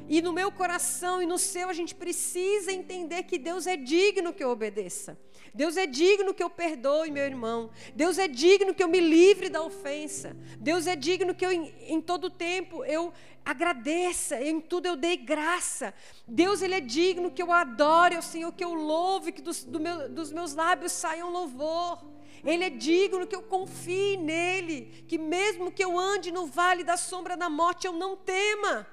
E 0.08 0.20
no 0.20 0.32
meu 0.32 0.52
coração 0.52 1.23
e 1.23 1.26
no 1.26 1.38
seu, 1.38 1.68
a 1.68 1.73
gente 1.73 1.94
precisa 1.94 2.70
entender 2.70 3.23
que 3.23 3.38
Deus 3.38 3.66
é 3.66 3.76
digno 3.76 4.32
que 4.32 4.44
eu 4.44 4.50
obedeça. 4.50 5.18
Deus 5.54 5.76
é 5.76 5.87
digno 5.87 6.34
que 6.34 6.42
eu 6.42 6.50
perdoe 6.50 7.11
meu 7.11 7.25
irmão. 7.25 7.70
Deus 7.94 8.18
é 8.18 8.28
digno 8.28 8.75
que 8.75 8.82
eu 8.82 8.88
me 8.88 9.00
livre 9.00 9.49
da 9.49 9.62
ofensa. 9.62 10.37
Deus 10.58 10.87
é 10.87 10.96
digno 10.96 11.34
que 11.34 11.46
eu, 11.46 11.52
em, 11.52 11.73
em 11.87 12.00
todo 12.00 12.28
tempo, 12.28 12.84
eu 12.84 13.12
agradeça, 13.44 14.40
em 14.40 14.61
tudo 14.61 14.87
eu 14.87 14.96
dei 14.96 15.16
graça. 15.16 15.94
Deus, 16.26 16.61
Ele 16.61 16.75
é 16.75 16.80
digno 16.80 17.30
que 17.30 17.42
eu 17.42 17.52
adore 17.52 18.16
ao 18.16 18.23
Senhor, 18.23 18.52
que 18.52 18.64
eu 18.64 18.75
louve, 18.75 19.32
que 19.32 19.42
dos, 19.42 19.64
do 19.64 19.78
meu, 19.78 20.08
dos 20.08 20.32
meus 20.32 20.54
lábios 20.54 20.92
saiam 20.92 21.30
louvor. 21.30 22.04
Ele 22.44 22.64
é 22.64 22.70
digno 22.70 23.26
que 23.26 23.34
eu 23.34 23.42
confie 23.42 24.16
nele, 24.16 25.04
que 25.08 25.16
mesmo 25.16 25.73
que 25.73 25.82
eu 25.82 25.99
ande 25.99 26.30
no 26.30 26.46
vale 26.46 26.84
da 26.84 26.96
sombra 26.96 27.37
da 27.37 27.49
morte, 27.49 27.87
eu 27.87 27.92
não 27.92 28.16
tema. 28.16 28.87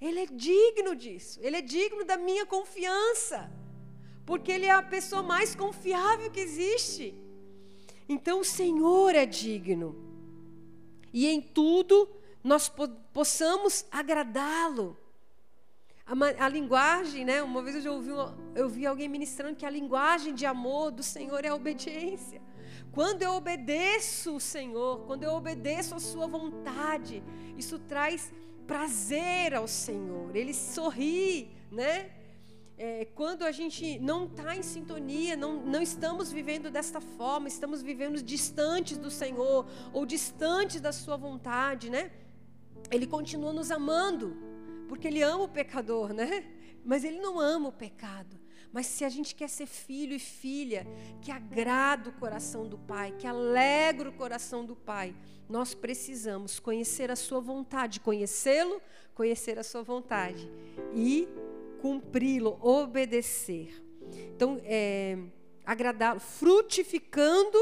Ele 0.00 0.20
é 0.20 0.26
digno 0.26 0.94
disso. 0.94 1.40
Ele 1.42 1.56
é 1.56 1.62
digno 1.62 2.04
da 2.04 2.16
minha 2.16 2.44
confiança. 2.44 3.50
Porque 4.24 4.52
Ele 4.52 4.66
é 4.66 4.72
a 4.72 4.82
pessoa 4.82 5.22
mais 5.22 5.54
confiável 5.54 6.30
que 6.30 6.40
existe. 6.40 7.14
Então 8.08 8.40
o 8.40 8.44
Senhor 8.44 9.14
é 9.14 9.26
digno. 9.26 10.04
e 11.12 11.26
em 11.26 11.40
tudo 11.40 12.08
nós 12.44 12.68
po 12.68 12.88
possamos 13.12 13.84
agradá-lo. 13.90 14.96
A, 16.06 16.44
a, 16.44 16.48
linguagem, 16.48 17.24
né? 17.24 17.42
Uma 17.42 17.62
vez 17.62 17.84
eu 17.84 17.94
ouvi, 17.94 18.10
eu 18.54 18.68
vi 18.68 18.86
alguém 18.86 19.08
ministrando 19.08 19.56
que 19.56 19.66
a 19.66 19.70
linguagem 19.70 20.32
de 20.32 20.46
amor 20.46 20.92
do 20.92 21.02
Senhor 21.02 21.44
é 21.44 21.48
a 21.48 21.54
obediência. 21.54 22.40
Quando 22.92 23.22
eu 23.22 23.32
obedeço 23.32 24.36
o 24.36 24.40
Senhor, 24.40 25.04
quando 25.06 25.24
eu 25.24 25.32
obedeço 25.32 25.96
a 25.96 25.98
Sua 25.98 26.28
vontade, 26.28 27.24
isso 27.58 27.78
traz 27.80 28.32
prazer 28.66 29.54
ao 29.54 29.66
Senhor. 29.66 30.34
Ele 30.34 30.52
sorri, 30.52 31.50
né? 31.70 32.10
É, 32.78 33.06
quando 33.14 33.42
a 33.42 33.52
gente 33.52 33.98
não 34.00 34.26
está 34.26 34.54
em 34.54 34.62
sintonia, 34.62 35.34
não, 35.34 35.64
não 35.64 35.80
estamos 35.80 36.30
vivendo 36.30 36.70
desta 36.70 37.00
forma, 37.00 37.48
estamos 37.48 37.80
vivendo 37.80 38.22
distantes 38.22 38.98
do 38.98 39.10
Senhor 39.10 39.66
ou 39.94 40.04
distantes 40.04 40.80
da 40.80 40.92
Sua 40.92 41.16
vontade, 41.16 41.88
né? 41.88 42.10
Ele 42.90 43.06
continua 43.06 43.52
nos 43.52 43.70
amando, 43.70 44.36
porque 44.88 45.08
Ele 45.08 45.22
ama 45.22 45.44
o 45.44 45.48
pecador, 45.48 46.12
né? 46.12 46.44
Mas 46.84 47.02
Ele 47.02 47.18
não 47.18 47.40
ama 47.40 47.68
o 47.68 47.72
pecado. 47.72 48.38
Mas 48.72 48.86
se 48.86 49.04
a 49.04 49.08
gente 49.08 49.34
quer 49.34 49.48
ser 49.48 49.66
filho 49.66 50.14
e 50.14 50.18
filha, 50.18 50.86
que 51.22 51.30
agrada 51.30 52.10
o 52.10 52.12
coração 52.12 52.68
do 52.68 52.76
Pai, 52.76 53.14
que 53.18 53.26
alegra 53.26 54.10
o 54.10 54.12
coração 54.12 54.66
do 54.66 54.76
Pai, 54.76 55.14
nós 55.48 55.74
precisamos 55.74 56.58
conhecer 56.58 57.10
a 57.10 57.16
Sua 57.16 57.40
vontade, 57.40 58.00
conhecê-lo, 58.00 58.80
conhecer 59.14 59.58
a 59.58 59.62
Sua 59.62 59.82
vontade 59.82 60.50
e 60.94 61.28
cumpri-lo, 61.80 62.58
obedecer. 62.60 63.82
Então, 64.34 64.60
é, 64.64 65.18
agradá-lo, 65.64 66.20
frutificando 66.20 67.58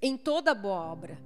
em 0.00 0.16
toda 0.16 0.54
boa 0.54 0.80
obra. 0.80 1.18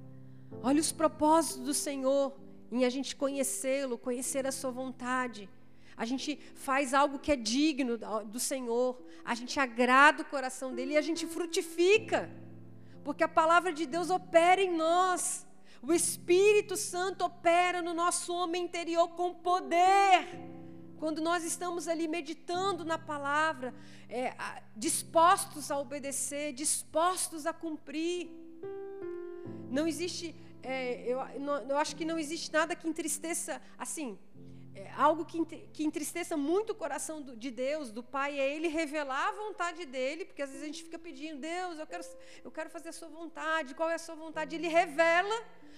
Olha 0.63 0.81
os 0.81 0.91
propósitos 0.91 1.63
do 1.63 1.73
Senhor 1.73 2.33
em 2.71 2.83
a 2.83 2.89
gente 2.89 3.15
conhecê-lo, 3.15 3.97
conhecer 3.97 4.45
a 4.45 4.51
sua 4.51 4.71
vontade. 4.71 5.49
A 5.95 6.05
gente 6.05 6.37
faz 6.55 6.93
algo 6.93 7.19
que 7.19 7.31
é 7.31 7.35
digno 7.35 7.97
do 8.25 8.39
Senhor, 8.39 9.01
a 9.23 9.33
gente 9.33 9.59
agrada 9.59 10.23
o 10.23 10.25
coração 10.25 10.73
dele 10.73 10.93
e 10.93 10.97
a 10.97 11.01
gente 11.01 11.25
frutifica, 11.25 12.29
porque 13.03 13.23
a 13.23 13.29
palavra 13.29 13.71
de 13.71 13.85
Deus 13.85 14.09
opera 14.09 14.61
em 14.61 14.75
nós. 14.75 15.44
O 15.87 15.93
Espírito 15.93 16.75
Santo 16.75 17.23
opera 17.23 17.81
no 17.81 17.93
nosso 17.93 18.33
homem 18.33 18.63
interior 18.63 19.09
com 19.09 19.33
poder. 19.33 20.27
Quando 20.97 21.21
nós 21.21 21.43
estamos 21.43 21.87
ali 21.87 22.07
meditando 22.07 22.83
na 22.83 22.97
palavra, 22.97 23.73
é, 24.09 24.33
dispostos 24.75 25.69
a 25.69 25.77
obedecer, 25.77 26.53
dispostos 26.53 27.45
a 27.45 27.53
cumprir. 27.53 28.31
Não 29.69 29.85
existe 29.87 30.35
é, 30.65 31.03
eu, 31.05 31.19
eu 31.69 31.77
acho 31.77 31.95
que 31.95 32.03
não 32.03 32.17
existe 32.17 32.51
nada 32.51 32.75
que 32.75 32.87
entristeça, 32.87 33.61
assim, 33.77 34.17
é, 34.75 34.91
algo 34.97 35.23
que, 35.23 35.43
que 35.45 35.85
entristeça 35.85 36.35
muito 36.35 36.71
o 36.71 36.75
coração 36.75 37.21
do, 37.21 37.35
de 37.35 37.49
Deus, 37.49 37.91
do 37.91 38.03
Pai, 38.03 38.37
é 38.37 38.55
Ele 38.55 38.67
revelar 38.67 39.29
a 39.29 39.31
vontade 39.31 39.85
dele, 39.85 40.25
porque 40.25 40.41
às 40.41 40.49
vezes 40.49 40.63
a 40.63 40.65
gente 40.65 40.83
fica 40.83 40.99
pedindo, 40.99 41.39
Deus, 41.39 41.79
eu 41.79 41.87
quero, 41.87 42.03
eu 42.43 42.51
quero 42.51 42.69
fazer 42.69 42.89
a 42.89 42.93
Sua 42.93 43.07
vontade, 43.07 43.73
qual 43.73 43.89
é 43.89 43.95
a 43.95 43.99
Sua 43.99 44.15
vontade? 44.15 44.55
Ele 44.55 44.67
revela, 44.67 45.35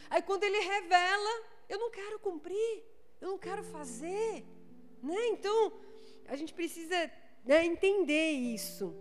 aí 0.10 0.22
quando 0.24 0.44
Ele 0.44 0.60
revela, 0.60 1.46
eu 1.70 1.77
não 1.77 1.92
quero 1.92 2.18
cumprir, 2.20 2.84
eu 3.22 3.30
não 3.30 3.38
quero 3.38 3.63
fazer, 3.63 4.44
né? 5.01 5.27
Então, 5.27 5.74
a 6.27 6.36
gente 6.36 6.54
precisa 6.54 7.12
né, 7.46 7.63
entender 7.63 8.32
isso. 8.32 8.96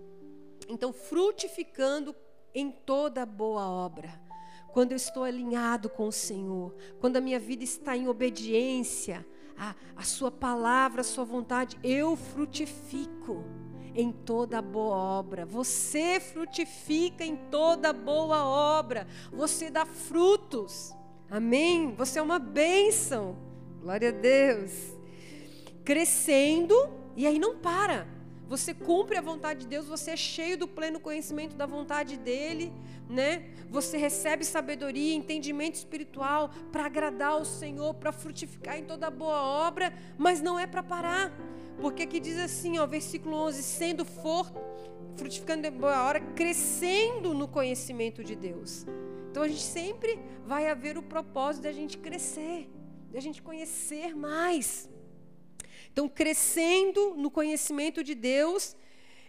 Então, 0.68 0.92
frutificando 0.92 2.14
em 2.54 2.70
toda 2.70 3.24
boa 3.24 3.66
obra 3.66 4.26
quando 4.72 4.92
eu 4.92 4.96
estou 4.96 5.24
alinhado 5.24 5.88
com 5.88 6.06
o 6.06 6.12
Senhor, 6.12 6.76
quando 7.00 7.16
a 7.16 7.20
minha 7.20 7.40
vida 7.40 7.64
está 7.64 7.96
em 7.96 8.08
obediência 8.08 9.26
à, 9.56 9.74
à 9.96 10.02
Sua 10.02 10.30
palavra, 10.30 11.00
à 11.00 11.04
Sua 11.04 11.24
vontade, 11.24 11.78
eu 11.82 12.16
frutifico 12.16 13.44
em 13.94 14.12
toda 14.12 14.60
boa 14.60 14.96
obra. 14.96 15.46
Você 15.46 16.20
frutifica 16.20 17.24
em 17.24 17.36
toda 17.50 17.92
boa 17.92 18.44
obra. 18.44 19.06
Você 19.32 19.70
dá 19.70 19.86
frutos. 19.86 20.94
Amém? 21.30 21.94
Você 21.94 22.18
é 22.18 22.22
uma 22.22 22.38
bênção. 22.38 23.36
Glória 23.80 24.10
a 24.10 24.12
Deus. 24.12 24.72
Crescendo, 25.84 26.74
e 27.16 27.26
aí 27.26 27.38
não 27.38 27.56
para. 27.56 28.06
Você 28.48 28.72
cumpre 28.72 29.16
a 29.16 29.20
vontade 29.20 29.60
de 29.60 29.66
Deus, 29.66 29.86
você 29.86 30.12
é 30.12 30.16
cheio 30.16 30.56
do 30.56 30.68
pleno 30.68 31.00
conhecimento 31.00 31.56
da 31.56 31.66
vontade 31.66 32.16
dele 32.16 32.72
né? 33.08 33.44
Você 33.70 33.96
recebe 33.96 34.44
sabedoria, 34.44 35.14
entendimento 35.14 35.74
espiritual 35.74 36.50
para 36.70 36.86
agradar 36.86 37.32
ao 37.32 37.44
Senhor, 37.44 37.94
para 37.94 38.12
frutificar 38.12 38.78
em 38.78 38.84
toda 38.84 39.10
boa 39.10 39.40
obra, 39.42 39.92
mas 40.16 40.40
não 40.40 40.58
é 40.58 40.66
para 40.66 40.82
parar. 40.82 41.32
Porque 41.80 42.02
aqui 42.02 42.18
diz 42.20 42.38
assim, 42.38 42.78
ó, 42.78 42.86
versículo 42.86 43.36
11, 43.36 43.62
sendo 43.62 44.04
for 44.04 44.50
frutificando 45.16 45.66
em 45.66 45.70
boa 45.70 46.04
hora, 46.04 46.20
crescendo 46.34 47.32
no 47.32 47.48
conhecimento 47.48 48.22
de 48.22 48.36
Deus. 48.36 48.86
Então 49.30 49.42
a 49.42 49.48
gente 49.48 49.62
sempre 49.62 50.18
vai 50.46 50.68
haver 50.68 50.96
o 50.96 51.02
propósito 51.02 51.64
da 51.64 51.72
gente 51.72 51.98
crescer, 51.98 52.70
da 53.10 53.20
gente 53.20 53.42
conhecer 53.42 54.14
mais. 54.14 54.88
Então, 55.92 56.08
crescendo 56.10 57.14
no 57.16 57.30
conhecimento 57.30 58.04
de 58.04 58.14
Deus 58.14 58.76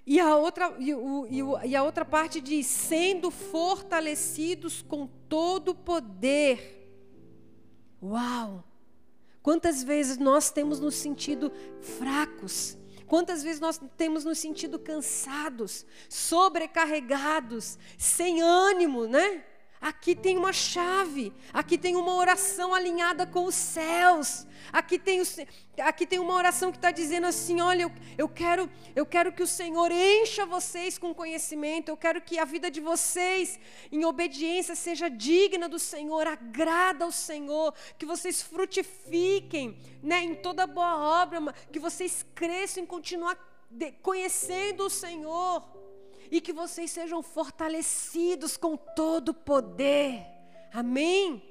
e 0.07 0.19
a 0.21 0.37
outra, 0.37 0.73
e, 0.79 0.95
o, 0.95 1.27
e, 1.29 1.43
o, 1.43 1.63
e 1.63 1.75
a 1.75 1.83
outra 1.83 2.05
parte 2.05 2.41
diz: 2.41 2.65
sendo 2.65 3.29
fortalecidos 3.29 4.81
com 4.81 5.05
todo 5.05 5.69
o 5.69 5.75
poder. 5.75 6.89
Uau! 8.01 8.63
Quantas 9.43 9.83
vezes 9.83 10.17
nós 10.17 10.49
temos 10.49 10.79
nos 10.79 10.95
sentido 10.95 11.51
fracos, 11.81 12.77
Quantas 13.07 13.41
vezes 13.41 13.61
nós 13.61 13.79
temos 13.95 14.25
nos 14.25 14.37
sentido 14.37 14.77
cansados, 14.77 15.85
sobrecarregados, 16.09 17.79
sem 17.97 18.41
ânimo, 18.41 19.07
né? 19.07 19.45
Aqui 19.79 20.15
tem 20.15 20.37
uma 20.37 20.51
chave, 20.51 21.31
aqui 21.53 21.77
tem 21.77 21.95
uma 21.95 22.15
oração 22.15 22.73
alinhada 22.73 23.27
com 23.27 23.45
os 23.45 23.53
céus. 23.53 24.47
Aqui 24.73 24.97
tem, 24.97 25.21
aqui 25.79 26.05
tem 26.07 26.17
uma 26.17 26.33
oração 26.33 26.71
que 26.71 26.79
está 26.79 26.89
dizendo 26.89 27.27
assim: 27.27 27.61
olha, 27.61 27.83
eu, 27.83 27.91
eu, 28.17 28.27
quero, 28.27 28.69
eu 28.95 29.05
quero 29.05 29.31
que 29.31 29.43
o 29.43 29.47
Senhor 29.47 29.91
encha 29.91 30.47
vocês 30.47 30.97
com 30.97 31.13
conhecimento, 31.13 31.89
eu 31.89 31.97
quero 31.97 32.19
que 32.21 32.39
a 32.39 32.45
vida 32.45 32.71
de 32.71 32.81
vocês, 32.81 33.59
em 33.91 34.03
obediência, 34.03 34.75
seja 34.75 35.09
digna 35.09 35.69
do 35.69 35.77
Senhor, 35.77 36.25
agrada 36.25 37.05
ao 37.05 37.11
Senhor, 37.11 37.71
que 37.99 38.05
vocês 38.05 38.41
frutifiquem 38.41 39.77
né, 40.01 40.23
em 40.23 40.35
toda 40.35 40.65
boa 40.65 41.21
obra, 41.21 41.53
que 41.71 41.79
vocês 41.79 42.25
cresçam 42.33 42.83
em 42.83 42.87
continuar 42.87 43.37
conhecendo 44.01 44.85
o 44.85 44.89
Senhor 44.89 45.76
e 46.31 46.41
que 46.41 46.53
vocês 46.53 46.91
sejam 46.91 47.21
fortalecidos 47.23 48.57
com 48.57 48.75
todo 48.75 49.29
o 49.29 49.33
poder. 49.33 50.25
Amém? 50.73 51.46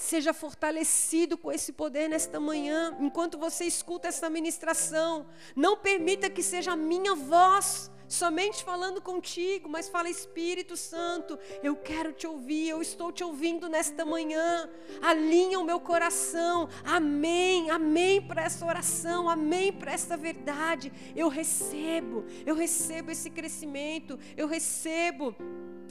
Seja 0.00 0.32
fortalecido 0.32 1.36
com 1.36 1.52
esse 1.52 1.74
poder 1.74 2.08
nesta 2.08 2.40
manhã, 2.40 2.96
enquanto 2.98 3.36
você 3.36 3.66
escuta 3.66 4.08
essa 4.08 4.30
ministração. 4.30 5.26
Não 5.54 5.76
permita 5.76 6.30
que 6.30 6.42
seja 6.42 6.72
a 6.72 6.76
minha 6.76 7.14
voz 7.14 7.90
somente 8.08 8.64
falando 8.64 9.02
contigo, 9.02 9.68
mas 9.68 9.90
fala 9.90 10.08
Espírito 10.08 10.74
Santo, 10.74 11.38
eu 11.62 11.76
quero 11.76 12.14
te 12.14 12.26
ouvir, 12.26 12.70
eu 12.70 12.80
estou 12.80 13.12
te 13.12 13.22
ouvindo 13.22 13.68
nesta 13.68 14.06
manhã. 14.06 14.70
Alinha 15.02 15.60
o 15.60 15.64
meu 15.64 15.78
coração. 15.78 16.66
Amém. 16.82 17.68
Amém 17.70 18.22
para 18.22 18.42
essa 18.42 18.64
oração. 18.64 19.28
Amém 19.28 19.70
para 19.70 19.92
essa 19.92 20.16
verdade. 20.16 20.90
Eu 21.14 21.28
recebo. 21.28 22.24
Eu 22.46 22.54
recebo 22.54 23.10
esse 23.10 23.28
crescimento. 23.28 24.18
Eu 24.34 24.48
recebo 24.48 25.36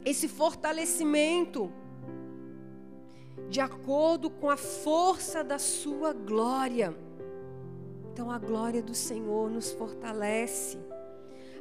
esse 0.03 0.27
fortalecimento 0.27 1.71
de 3.49 3.59
acordo 3.59 4.29
com 4.29 4.49
a 4.49 4.57
força 4.57 5.43
da 5.43 5.57
sua 5.57 6.13
glória. 6.13 6.95
Então 8.11 8.29
a 8.29 8.37
glória 8.37 8.81
do 8.81 8.93
Senhor 8.93 9.49
nos 9.49 9.71
fortalece 9.71 10.77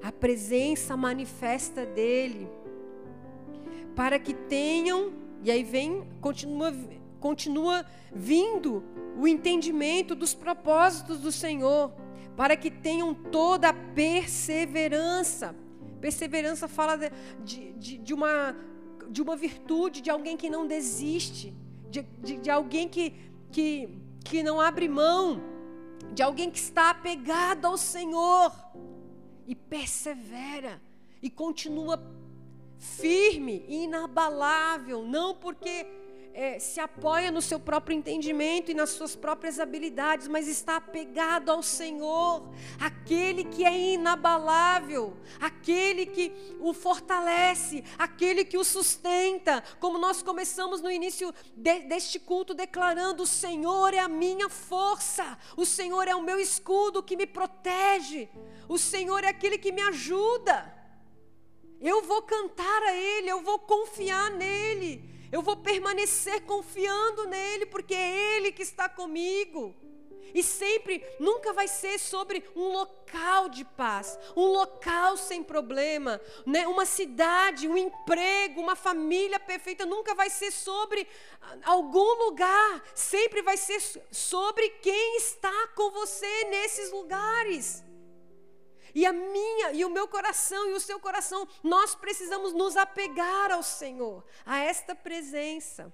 a 0.02 0.12
presença 0.12 0.96
manifesta 0.96 1.84
dele, 1.84 2.48
para 3.94 4.18
que 4.18 4.32
tenham, 4.32 5.12
e 5.42 5.50
aí 5.50 5.64
vem, 5.64 6.06
continua, 6.20 6.72
continua 7.18 7.86
vindo 8.12 8.84
o 9.18 9.26
entendimento 9.26 10.14
dos 10.14 10.34
propósitos 10.34 11.18
do 11.18 11.32
Senhor, 11.32 11.92
para 12.36 12.56
que 12.56 12.70
tenham 12.70 13.12
toda 13.12 13.70
a 13.70 13.72
perseverança. 13.72 15.54
Perseverança 16.00 16.68
fala 16.68 17.10
de, 17.42 17.72
de, 17.72 17.98
de 17.98 18.14
uma, 18.14 18.54
de 19.10 19.20
uma 19.20 19.36
virtude, 19.36 20.00
de 20.00 20.10
alguém 20.10 20.36
que 20.36 20.48
não 20.48 20.64
desiste, 20.64 21.52
de, 21.90 22.02
de, 22.02 22.36
de 22.38 22.50
alguém 22.50 22.88
que, 22.88 23.14
que, 23.50 23.88
que 24.24 24.42
não 24.42 24.60
abre 24.60 24.88
mão, 24.88 25.40
de 26.12 26.22
alguém 26.22 26.50
que 26.50 26.58
está 26.58 26.90
apegado 26.90 27.66
ao 27.66 27.76
Senhor 27.76 28.52
e 29.46 29.54
persevera 29.54 30.80
e 31.22 31.30
continua 31.30 32.00
firme 32.78 33.64
e 33.68 33.84
inabalável, 33.84 35.02
não 35.02 35.34
porque 35.34 35.86
é, 36.38 36.60
se 36.60 36.78
apoia 36.78 37.32
no 37.32 37.42
seu 37.42 37.58
próprio 37.58 37.96
entendimento 37.96 38.70
e 38.70 38.74
nas 38.74 38.90
suas 38.90 39.16
próprias 39.16 39.58
habilidades, 39.58 40.28
mas 40.28 40.46
está 40.46 40.76
apegado 40.76 41.50
ao 41.50 41.64
Senhor, 41.64 42.48
aquele 42.78 43.42
que 43.42 43.64
é 43.64 43.76
inabalável, 43.94 45.16
aquele 45.40 46.06
que 46.06 46.32
o 46.60 46.72
fortalece, 46.72 47.82
aquele 47.98 48.44
que 48.44 48.56
o 48.56 48.62
sustenta. 48.62 49.64
Como 49.80 49.98
nós 49.98 50.22
começamos 50.22 50.80
no 50.80 50.88
início 50.88 51.34
de, 51.56 51.80
deste 51.80 52.20
culto 52.20 52.54
declarando: 52.54 53.24
O 53.24 53.26
Senhor 53.26 53.92
é 53.92 53.98
a 53.98 54.06
minha 54.06 54.48
força, 54.48 55.36
o 55.56 55.66
Senhor 55.66 56.06
é 56.06 56.14
o 56.14 56.22
meu 56.22 56.38
escudo 56.38 57.02
que 57.02 57.16
me 57.16 57.26
protege, 57.26 58.28
o 58.68 58.78
Senhor 58.78 59.24
é 59.24 59.28
aquele 59.28 59.58
que 59.58 59.72
me 59.72 59.82
ajuda. 59.82 60.72
Eu 61.80 62.00
vou 62.02 62.22
cantar 62.22 62.82
a 62.84 62.94
Ele, 62.94 63.28
eu 63.28 63.42
vou 63.42 63.58
confiar 63.58 64.30
nele. 64.30 65.17
Eu 65.30 65.42
vou 65.42 65.56
permanecer 65.56 66.42
confiando 66.42 67.26
nele, 67.26 67.66
porque 67.66 67.94
é 67.94 68.36
Ele 68.36 68.52
que 68.52 68.62
está 68.62 68.88
comigo. 68.88 69.74
E 70.34 70.42
sempre, 70.42 71.04
nunca 71.18 71.52
vai 71.52 71.66
ser 71.66 71.98
sobre 71.98 72.44
um 72.54 72.72
local 72.72 73.48
de 73.48 73.64
paz, 73.64 74.18
um 74.36 74.44
local 74.44 75.16
sem 75.16 75.42
problema, 75.42 76.20
né? 76.46 76.66
uma 76.66 76.84
cidade, 76.84 77.66
um 77.66 77.76
emprego, 77.76 78.60
uma 78.60 78.76
família 78.76 79.40
perfeita. 79.40 79.86
Nunca 79.86 80.14
vai 80.14 80.28
ser 80.28 80.50
sobre 80.50 81.06
algum 81.64 82.24
lugar, 82.24 82.84
sempre 82.94 83.42
vai 83.42 83.56
ser 83.56 83.80
sobre 84.10 84.68
quem 84.82 85.16
está 85.16 85.68
com 85.74 85.90
você 85.90 86.44
nesses 86.44 86.92
lugares. 86.92 87.87
E 88.94 89.04
a 89.06 89.12
minha 89.12 89.72
e 89.72 89.84
o 89.84 89.90
meu 89.90 90.08
coração 90.08 90.70
e 90.70 90.74
o 90.74 90.80
seu 90.80 90.98
coração, 90.98 91.46
nós 91.62 91.94
precisamos 91.94 92.52
nos 92.52 92.76
apegar 92.76 93.50
ao 93.50 93.62
Senhor, 93.62 94.24
a 94.44 94.58
esta 94.58 94.94
presença. 94.94 95.92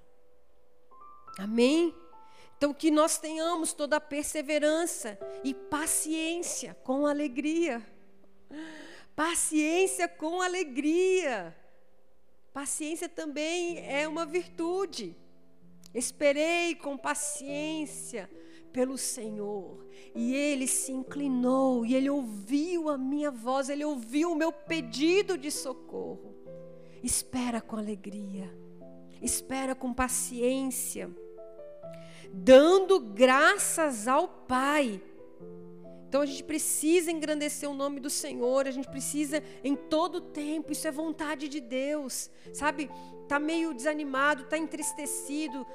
Amém? 1.39 1.95
Então 2.57 2.73
que 2.73 2.91
nós 2.91 3.19
tenhamos 3.19 3.73
toda 3.73 3.97
a 3.97 4.01
perseverança 4.01 5.19
e 5.43 5.53
paciência 5.53 6.75
com 6.83 7.07
alegria. 7.07 7.85
Paciência 9.15 10.09
com 10.09 10.41
alegria. 10.41 11.57
Paciência 12.53 13.09
também 13.09 13.85
é 13.87 14.07
uma 14.07 14.25
virtude. 14.25 15.17
Esperei 15.93 16.75
com 16.75 16.97
paciência 16.97 18.31
pelo 18.75 18.99
Senhor. 18.99 19.87
E 20.15 20.35
ele 20.35 20.67
se 20.67 20.91
inclinou 20.91 21.87
e 21.87 21.95
ele 21.95 22.11
ouviu 22.11 22.89
a 22.89 22.99
minha 22.99 23.31
voz, 23.31 23.69
ele 23.69 23.85
ouviu 23.85 24.33
o 24.33 24.35
meu 24.35 24.53
pedido 24.53 25.39
de 25.39 25.51
socorro. 25.51 26.35
Espera 27.03 27.61
com 27.61 27.77
alegria, 27.77 28.53
espera 29.23 29.75
com 29.75 29.95
paciência, 29.95 31.09
dando 32.33 32.99
graças 32.99 34.09
ao 34.09 34.27
Pai. 34.27 35.01
Então 36.09 36.23
a 36.23 36.27
gente 36.27 36.43
precisa 36.45 37.11
engrandecer 37.11 37.69
o 37.69 37.75
nome 37.75 38.01
do 38.01 38.11
Senhor, 38.11 38.67
a 38.67 38.71
gente 38.71 38.89
precisa 38.89 39.43
em 39.63 39.77
todo 39.77 40.21
tempo, 40.21 40.73
isso 40.73 40.89
é 40.89 40.91
vontade 40.91 41.49
de 41.49 41.61
Deus, 41.61 42.31
sabe? 42.53 42.91
Tá 43.29 43.39
meio 43.39 43.75
desanimado, 43.75 44.45
tá 44.45 44.57
entristecido, 44.57 45.67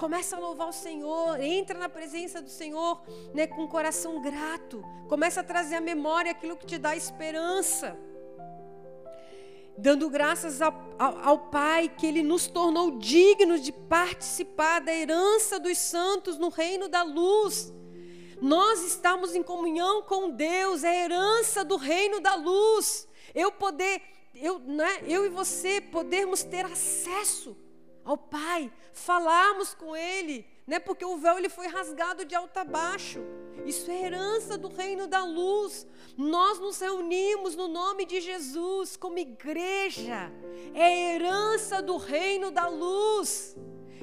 Começa 0.00 0.34
a 0.34 0.38
louvar 0.38 0.66
o 0.66 0.72
Senhor, 0.72 1.38
entra 1.42 1.78
na 1.78 1.86
presença 1.86 2.40
do 2.40 2.48
Senhor 2.48 3.02
né, 3.34 3.46
com 3.46 3.64
um 3.64 3.66
coração 3.66 4.18
grato. 4.22 4.82
Começa 5.06 5.40
a 5.42 5.44
trazer 5.44 5.74
à 5.74 5.80
memória 5.82 6.30
aquilo 6.30 6.56
que 6.56 6.64
te 6.64 6.78
dá 6.78 6.96
esperança. 6.96 7.94
Dando 9.76 10.08
graças 10.08 10.62
ao, 10.62 10.72
ao, 10.98 11.18
ao 11.18 11.38
Pai 11.50 11.90
que 11.90 12.06
Ele 12.06 12.22
nos 12.22 12.46
tornou 12.46 12.92
dignos 12.92 13.60
de 13.60 13.72
participar 13.72 14.80
da 14.80 14.94
herança 14.94 15.60
dos 15.60 15.76
santos 15.76 16.38
no 16.38 16.48
reino 16.48 16.88
da 16.88 17.02
luz. 17.02 17.70
Nós 18.40 18.82
estamos 18.82 19.34
em 19.34 19.42
comunhão 19.42 20.00
com 20.00 20.30
Deus, 20.30 20.82
é 20.82 20.88
a 20.88 21.04
herança 21.04 21.62
do 21.62 21.76
reino 21.76 22.20
da 22.20 22.36
luz. 22.36 23.06
Eu 23.34 23.52
poder, 23.52 24.00
eu, 24.34 24.60
né, 24.60 25.02
eu 25.06 25.26
e 25.26 25.28
você 25.28 25.78
podermos 25.78 26.42
ter 26.42 26.64
acesso 26.64 27.54
ao 28.04 28.16
Pai, 28.16 28.72
falarmos 28.92 29.74
com 29.74 29.94
Ele, 29.94 30.46
né? 30.66 30.78
Porque 30.78 31.04
o 31.04 31.16
véu 31.16 31.36
ele 31.36 31.48
foi 31.48 31.66
rasgado 31.66 32.24
de 32.24 32.32
alto 32.34 32.56
a 32.56 32.62
baixo. 32.62 33.18
Isso 33.66 33.90
é 33.90 34.04
herança 34.04 34.56
do 34.56 34.68
reino 34.68 35.08
da 35.08 35.24
luz. 35.24 35.84
Nós 36.16 36.60
nos 36.60 36.78
reunimos 36.78 37.56
no 37.56 37.66
nome 37.66 38.04
de 38.04 38.20
Jesus 38.20 38.96
como 38.96 39.18
igreja. 39.18 40.30
É 40.72 41.14
herança 41.14 41.82
do 41.82 41.96
reino 41.96 42.52
da 42.52 42.68
luz. 42.68 43.56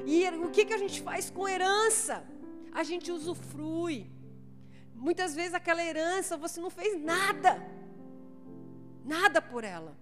E 0.06 0.28
o 0.28 0.52
que, 0.52 0.66
que 0.66 0.74
a 0.74 0.78
gente 0.78 1.02
faz 1.02 1.30
com 1.30 1.48
herança? 1.48 2.26
A 2.74 2.84
gente 2.84 3.14
usufrui. 3.14 4.12
Muitas 4.94 5.36
vezes 5.36 5.54
aquela 5.54 5.82
herança 5.82 6.36
você 6.36 6.60
não 6.60 6.70
fez 6.70 7.02
nada. 7.02 7.66
Nada 9.06 9.42
por 9.42 9.64
ela. 9.64 9.98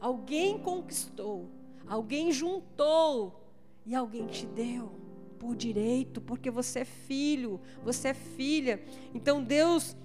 Alguém 0.00 0.58
conquistou. 0.58 1.48
Alguém 1.88 2.30
juntou 2.30 3.44
e 3.86 3.94
alguém 3.94 4.26
te 4.26 4.46
deu 4.46 4.92
por 5.38 5.54
direito, 5.54 6.20
porque 6.20 6.50
você 6.50 6.80
é 6.80 6.84
filho, 6.84 7.60
você 7.82 8.08
é 8.08 8.14
filha. 8.14 8.82
Então 9.14 9.42
Deus, 9.42 9.96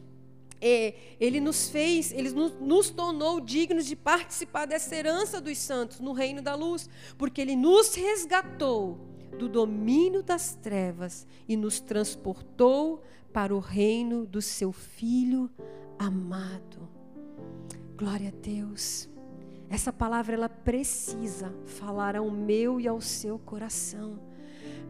é, 0.62 0.96
Ele 1.19 1.41
nos 1.41 1.69
fez, 1.69 2.12
Ele 2.12 2.30
nos, 2.32 2.54
nos 2.60 2.89
tornou 2.89 3.41
dignos 3.41 3.86
de 3.86 3.96
participar 3.96 4.65
dessa 4.65 4.96
herança 4.96 5.41
dos 5.41 5.58
santos 5.58 6.00
no 6.00 6.13
reino 6.13 6.41
da 6.41 6.56
luz, 6.56 6.89
porque 7.17 7.41
Ele 7.41 7.56
nos 7.56 7.96
resgatou 7.96 8.98
do 9.38 9.50
domínio 9.50 10.24
das 10.24 10.56
trevas 10.56 11.28
e 11.48 11.58
nos 11.58 11.80
transportou 11.80 13.04
para 13.34 13.54
o 13.54 13.60
reino 13.60 14.26
do 14.26 14.41
Seu 14.41 14.72
Filho 14.72 15.50
amado. 15.98 16.88
Glória 17.98 18.30
a 18.30 18.41
Deus. 18.41 19.12
Essa 19.73 19.91
palavra 19.91 20.36
ela 20.36 20.49
precisa 20.49 21.51
falar 21.65 22.15
ao 22.15 22.29
meu 22.29 22.79
e 22.79 22.88
ao 22.88 23.01
seu 23.01 23.39
coração. 23.39 24.19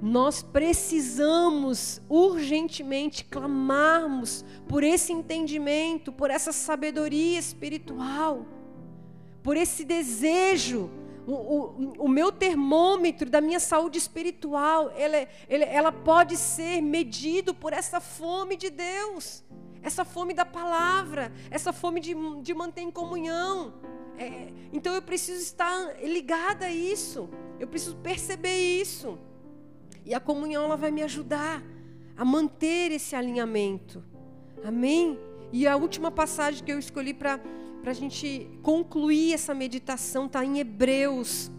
Nós 0.02 0.44
precisamos 0.44 2.02
urgentemente 2.10 3.24
clamarmos 3.24 4.44
por 4.68 4.84
esse 4.84 5.14
entendimento, 5.14 6.12
por 6.12 6.30
essa 6.30 6.52
sabedoria 6.52 7.40
espiritual, 7.40 8.46
por 9.42 9.56
esse 9.56 9.86
desejo. 9.86 10.92
O, 11.26 11.32
o, 11.32 11.94
o 12.00 12.08
meu 12.10 12.30
termômetro 12.30 13.30
da 13.30 13.40
minha 13.40 13.62
saúde 13.62 13.98
espiritual, 13.98 14.92
ela, 15.48 15.94
pode 15.94 16.36
ser 16.36 16.82
medido 16.82 17.54
por 17.54 17.72
essa 17.72 18.02
fome 18.02 18.58
de 18.58 18.70
Deus, 18.70 19.46
essa 19.84 20.06
fome 20.06 20.34
da 20.34 20.46
palavra, 20.46 21.32
essa 21.52 21.74
fome 21.74 22.00
de, 22.00 22.16
de 22.42 22.54
manter 22.54 22.82
em 22.82 22.90
comunhão. 22.90 23.74
É, 24.18 24.52
então 24.72 24.96
eu 24.96 25.02
preciso 25.02 25.42
estar 25.42 26.02
ligada 26.02 26.68
a 26.68 26.72
isso. 26.72 27.30
Eu 27.60 27.68
preciso 27.68 27.98
perceber 27.98 28.82
isso. 28.82 29.20
E 30.06 30.14
a 30.14 30.20
comunhão 30.20 30.64
ela 30.64 30.78
vai 30.78 30.90
me 30.90 31.04
ajudar 31.04 31.62
a 32.16 32.24
manter 32.24 32.92
esse 32.92 33.16
alinhamento. 33.16 34.04
Amém? 34.64 35.20
E 35.52 35.68
a 35.68 35.76
última 35.76 36.10
passagem 36.10 36.64
que 36.64 36.72
eu 36.72 36.80
escolhi 36.80 37.14
para 37.14 37.40
a 37.86 37.94
gente 37.94 38.50
concluir 38.62 39.34
essa 39.34 39.54
meditação 39.54 40.28
está 40.28 40.44
em 40.46 40.60
Hebreus. 40.60 41.52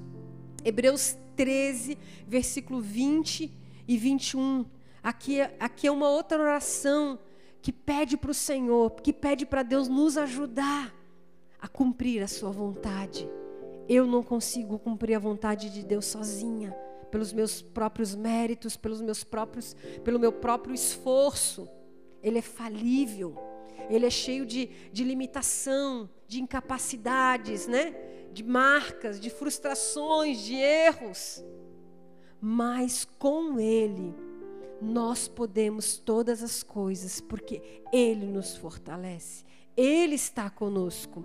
Hebreus 0.64 1.16
13, 1.36 1.98
versículo 2.26 2.80
20 2.80 3.52
e 3.86 3.96
21. 3.98 4.64
Aqui, 5.02 5.42
aqui 5.60 5.86
é 5.86 5.92
uma 5.92 6.08
outra 6.08 6.40
oração 6.40 7.18
que 7.64 7.72
pede 7.72 8.18
para 8.18 8.30
o 8.30 8.34
Senhor, 8.34 8.90
que 9.00 9.10
pede 9.10 9.46
para 9.46 9.62
Deus 9.62 9.88
nos 9.88 10.18
ajudar 10.18 10.94
a 11.58 11.66
cumprir 11.66 12.22
a 12.22 12.28
sua 12.28 12.50
vontade. 12.50 13.26
Eu 13.88 14.06
não 14.06 14.22
consigo 14.22 14.78
cumprir 14.78 15.14
a 15.14 15.18
vontade 15.18 15.70
de 15.70 15.82
Deus 15.82 16.04
sozinha, 16.04 16.72
pelos 17.10 17.32
meus 17.32 17.62
próprios 17.62 18.14
méritos, 18.14 18.76
pelos 18.76 19.00
meus 19.00 19.24
próprios, 19.24 19.74
pelo 20.04 20.18
meu 20.18 20.30
próprio 20.30 20.74
esforço. 20.74 21.66
Ele 22.22 22.36
é 22.36 22.42
falível. 22.42 23.34
Ele 23.88 24.04
é 24.04 24.10
cheio 24.10 24.44
de, 24.44 24.66
de 24.92 25.02
limitação, 25.02 26.10
de 26.28 26.42
incapacidades, 26.42 27.66
né? 27.66 27.94
De 28.30 28.44
marcas, 28.44 29.18
de 29.18 29.30
frustrações, 29.30 30.40
de 30.40 30.54
erros. 30.54 31.42
Mas 32.42 33.06
com 33.18 33.58
ele 33.58 34.14
nós 34.84 35.26
podemos 35.26 35.96
todas 35.96 36.42
as 36.42 36.62
coisas, 36.62 37.20
porque 37.20 37.62
ele 37.92 38.26
nos 38.26 38.56
fortalece. 38.56 39.44
Ele 39.76 40.14
está 40.14 40.50
conosco. 40.50 41.24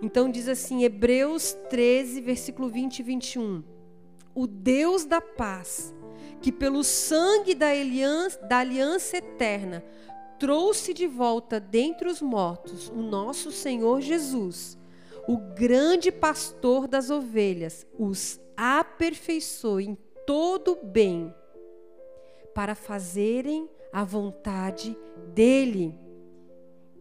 Então 0.00 0.30
diz 0.30 0.48
assim, 0.48 0.84
Hebreus 0.84 1.52
13, 1.68 2.20
versículo 2.20 2.68
20 2.68 3.00
e 3.00 3.02
21. 3.02 3.64
O 4.34 4.46
Deus 4.46 5.04
da 5.04 5.20
paz, 5.20 5.94
que 6.40 6.52
pelo 6.52 6.82
sangue 6.84 7.54
da 7.54 7.68
aliança, 7.68 8.38
da 8.42 8.58
aliança 8.58 9.16
eterna 9.18 9.84
trouxe 10.38 10.94
de 10.94 11.06
volta 11.06 11.60
dentre 11.60 12.08
os 12.08 12.22
mortos 12.22 12.88
o 12.88 13.02
nosso 13.02 13.52
Senhor 13.52 14.00
Jesus, 14.00 14.78
o 15.28 15.36
grande 15.36 16.10
pastor 16.10 16.88
das 16.88 17.10
ovelhas, 17.10 17.86
os 17.98 18.40
aperfeiçoe 18.56 19.84
em 19.84 19.98
todo 20.26 20.78
bem 20.82 21.34
para 22.54 22.74
fazerem 22.74 23.68
a 23.92 24.04
vontade 24.04 24.96
dele. 25.34 25.98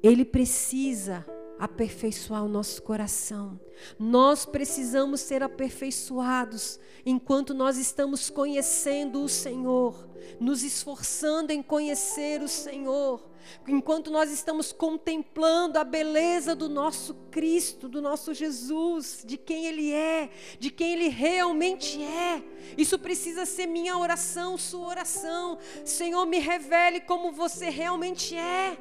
Ele 0.01 0.23
precisa 0.25 1.25
aperfeiçoar 1.59 2.45
o 2.45 2.47
nosso 2.47 2.81
coração. 2.81 3.59
Nós 3.99 4.45
precisamos 4.45 5.19
ser 5.19 5.43
aperfeiçoados 5.43 6.79
enquanto 7.05 7.53
nós 7.53 7.77
estamos 7.77 8.29
conhecendo 8.29 9.21
o 9.21 9.29
Senhor, 9.29 10.09
nos 10.39 10.63
esforçando 10.63 11.51
em 11.51 11.61
conhecer 11.61 12.41
o 12.41 12.47
Senhor, 12.47 13.28
enquanto 13.67 14.09
nós 14.09 14.31
estamos 14.31 14.71
contemplando 14.71 15.77
a 15.77 15.83
beleza 15.83 16.55
do 16.55 16.67
nosso 16.67 17.13
Cristo, 17.31 17.87
do 17.87 18.01
nosso 18.01 18.33
Jesus, 18.33 19.23
de 19.25 19.37
quem 19.37 19.65
Ele 19.65 19.91
é, 19.91 20.29
de 20.59 20.69
quem 20.69 20.93
Ele 20.93 21.07
realmente 21.07 22.01
é. 22.01 22.43
Isso 22.77 22.97
precisa 22.97 23.45
ser 23.45 23.67
minha 23.67 23.97
oração, 23.97 24.57
sua 24.57 24.87
oração. 24.87 25.57
Senhor, 25.85 26.25
me 26.25 26.39
revele 26.39 26.99
como 27.01 27.31
você 27.31 27.69
realmente 27.69 28.35
é. 28.35 28.77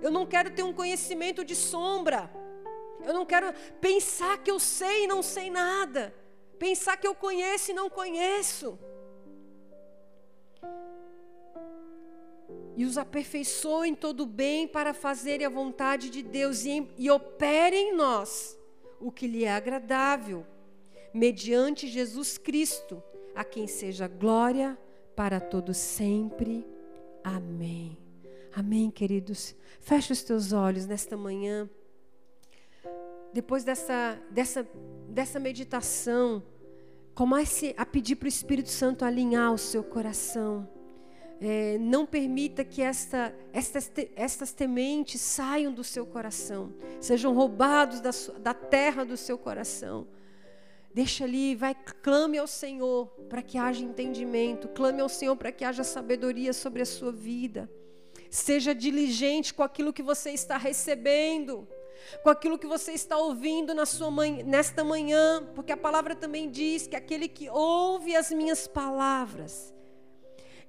Eu 0.00 0.10
não 0.10 0.26
quero 0.26 0.50
ter 0.50 0.62
um 0.62 0.72
conhecimento 0.72 1.44
de 1.44 1.54
sombra. 1.54 2.30
Eu 3.04 3.14
não 3.14 3.24
quero 3.24 3.52
pensar 3.80 4.38
que 4.38 4.50
eu 4.50 4.58
sei 4.58 5.04
e 5.04 5.06
não 5.06 5.22
sei 5.22 5.50
nada. 5.50 6.14
Pensar 6.58 6.96
que 6.96 7.06
eu 7.06 7.14
conheço 7.14 7.70
e 7.70 7.74
não 7.74 7.88
conheço. 7.88 8.78
E 12.76 12.84
os 12.84 12.98
aperfeiçoem 12.98 13.94
todo 13.94 14.26
bem 14.26 14.68
para 14.68 14.92
fazerem 14.92 15.46
a 15.46 15.50
vontade 15.50 16.10
de 16.10 16.22
Deus 16.22 16.64
e, 16.64 16.86
e 16.98 17.10
operem 17.10 17.88
em 17.90 17.96
nós 17.96 18.56
o 19.00 19.10
que 19.10 19.26
lhe 19.26 19.44
é 19.44 19.52
agradável, 19.52 20.46
mediante 21.12 21.88
Jesus 21.88 22.36
Cristo, 22.36 23.02
a 23.34 23.44
quem 23.44 23.66
seja 23.66 24.06
glória 24.06 24.78
para 25.14 25.40
todos 25.40 25.78
sempre. 25.78 26.66
Amém. 27.24 27.96
Amém, 28.54 28.90
queridos. 28.90 29.54
Feche 29.80 30.12
os 30.12 30.22
teus 30.22 30.52
olhos 30.52 30.86
nesta 30.86 31.16
manhã. 31.16 31.68
Depois 33.32 33.64
dessa, 33.64 34.18
dessa, 34.30 34.66
dessa 35.08 35.38
meditação, 35.38 36.42
comece 37.14 37.74
a 37.76 37.84
pedir 37.84 38.16
para 38.16 38.26
o 38.26 38.28
Espírito 38.28 38.70
Santo 38.70 39.04
alinhar 39.04 39.52
o 39.52 39.58
seu 39.58 39.82
coração. 39.82 40.68
É, 41.40 41.76
não 41.78 42.06
permita 42.06 42.64
que 42.64 42.80
esta, 42.80 43.34
estas, 43.52 43.92
estas 44.14 44.52
tementes 44.52 45.20
saiam 45.20 45.72
do 45.72 45.84
seu 45.84 46.06
coração, 46.06 46.72
sejam 46.98 47.34
roubados 47.34 48.00
da, 48.00 48.10
da 48.38 48.54
terra 48.54 49.04
do 49.04 49.16
seu 49.16 49.36
coração. 49.36 50.06
Deixa 50.94 51.24
ali, 51.24 51.54
vai, 51.54 51.74
clame 51.74 52.38
ao 52.38 52.46
Senhor 52.46 53.08
para 53.28 53.42
que 53.42 53.58
haja 53.58 53.84
entendimento, 53.84 54.66
clame 54.68 55.02
ao 55.02 55.10
Senhor 55.10 55.36
para 55.36 55.52
que 55.52 55.62
haja 55.62 55.84
sabedoria 55.84 56.54
sobre 56.54 56.80
a 56.80 56.86
sua 56.86 57.12
vida. 57.12 57.70
Seja 58.30 58.74
diligente 58.74 59.52
com 59.52 59.62
aquilo 59.62 59.92
que 59.92 60.02
você 60.02 60.30
está 60.30 60.56
recebendo, 60.56 61.68
com 62.22 62.30
aquilo 62.30 62.58
que 62.58 62.66
você 62.66 62.92
está 62.92 63.18
ouvindo 63.18 63.74
na 63.74 63.84
sua 63.84 64.10
nesta 64.42 64.82
manhã, 64.82 65.46
porque 65.54 65.72
a 65.72 65.76
palavra 65.76 66.14
também 66.14 66.50
diz 66.50 66.86
que 66.86 66.96
aquele 66.96 67.28
que 67.28 67.50
ouve 67.50 68.16
as 68.16 68.30
minhas 68.30 68.66
palavras 68.66 69.74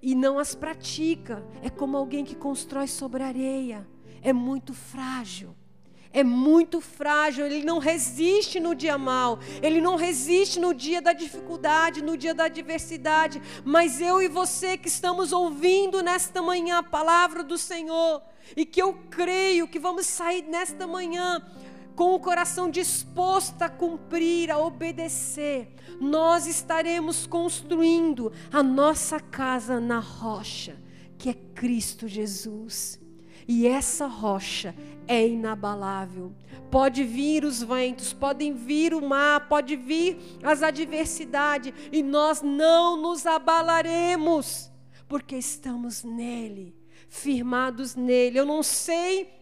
e 0.02 0.16
não 0.16 0.40
as 0.40 0.56
pratica. 0.56 1.46
É 1.62 1.70
como 1.70 1.98
alguém 1.98 2.24
que 2.24 2.36
constrói 2.36 2.88
sobre 2.88 3.24
areia, 3.24 3.88
é 4.22 4.34
muito 4.34 4.74
frágil. 4.74 5.56
É 6.14 6.24
muito 6.24 6.80
frágil, 6.80 7.46
ele 7.46 7.64
não 7.64 7.80
resiste 7.80 8.60
no 8.60 8.74
dia 8.74 8.98
mal, 8.98 9.40
ele 9.62 9.82
não 9.82 9.96
resiste 9.96 10.60
no 10.60 10.74
dia 10.74 11.02
da 11.02 11.12
dificuldade, 11.14 12.02
no 12.02 12.18
dia 12.18 12.34
da 12.34 12.46
adversidade. 12.46 13.42
Mas 13.64 14.00
eu 14.00 14.22
e 14.22 14.28
você 14.28 14.78
que 14.78 14.88
estamos 14.88 15.32
ouvindo 15.32 16.02
nesta 16.02 16.42
manhã 16.42 16.80
a 16.80 16.84
palavra 16.84 17.44
do 17.44 17.58
Senhor, 17.58 18.24
e 18.56 18.66
que 18.66 18.82
eu 18.82 18.94
creio 19.10 19.68
que 19.68 19.80
vamos 19.80 20.06
sair 20.06 20.44
nesta 20.44 20.88
manhã 20.88 21.42
com 21.98 22.14
o 22.14 22.20
coração 22.20 22.70
disposto 22.70 23.60
a 23.64 23.70
cumprir, 23.70 24.52
a 24.52 24.60
obedecer, 24.60 25.74
nós 26.00 26.46
estaremos 26.46 27.26
construindo 27.26 28.32
a 28.54 28.62
nossa 28.62 29.20
casa 29.20 29.80
na 29.80 29.98
rocha, 29.98 30.78
que 31.18 31.28
é 31.28 31.34
Cristo 31.34 32.08
Jesus. 32.08 33.00
E 33.48 33.66
essa 33.66 34.06
rocha 34.06 34.76
é 35.08 35.28
inabalável. 35.28 36.36
Pode 36.70 37.04
vir 37.04 37.44
os 37.44 37.64
ventos, 37.64 38.14
podem 38.14 38.54
vir 38.54 38.94
o 38.94 39.02
mar, 39.02 39.48
pode 39.50 39.76
vir 39.76 40.20
as 40.44 40.62
adversidades, 40.62 41.74
e 41.92 42.04
nós 42.04 42.44
não 42.44 42.96
nos 42.96 43.26
abalaremos, 43.26 44.72
porque 45.08 45.36
estamos 45.36 46.04
nele, 46.04 46.76
firmados 47.10 47.96
nele. 47.96 48.38
Eu 48.38 48.46
não 48.46 48.62
sei 48.62 49.37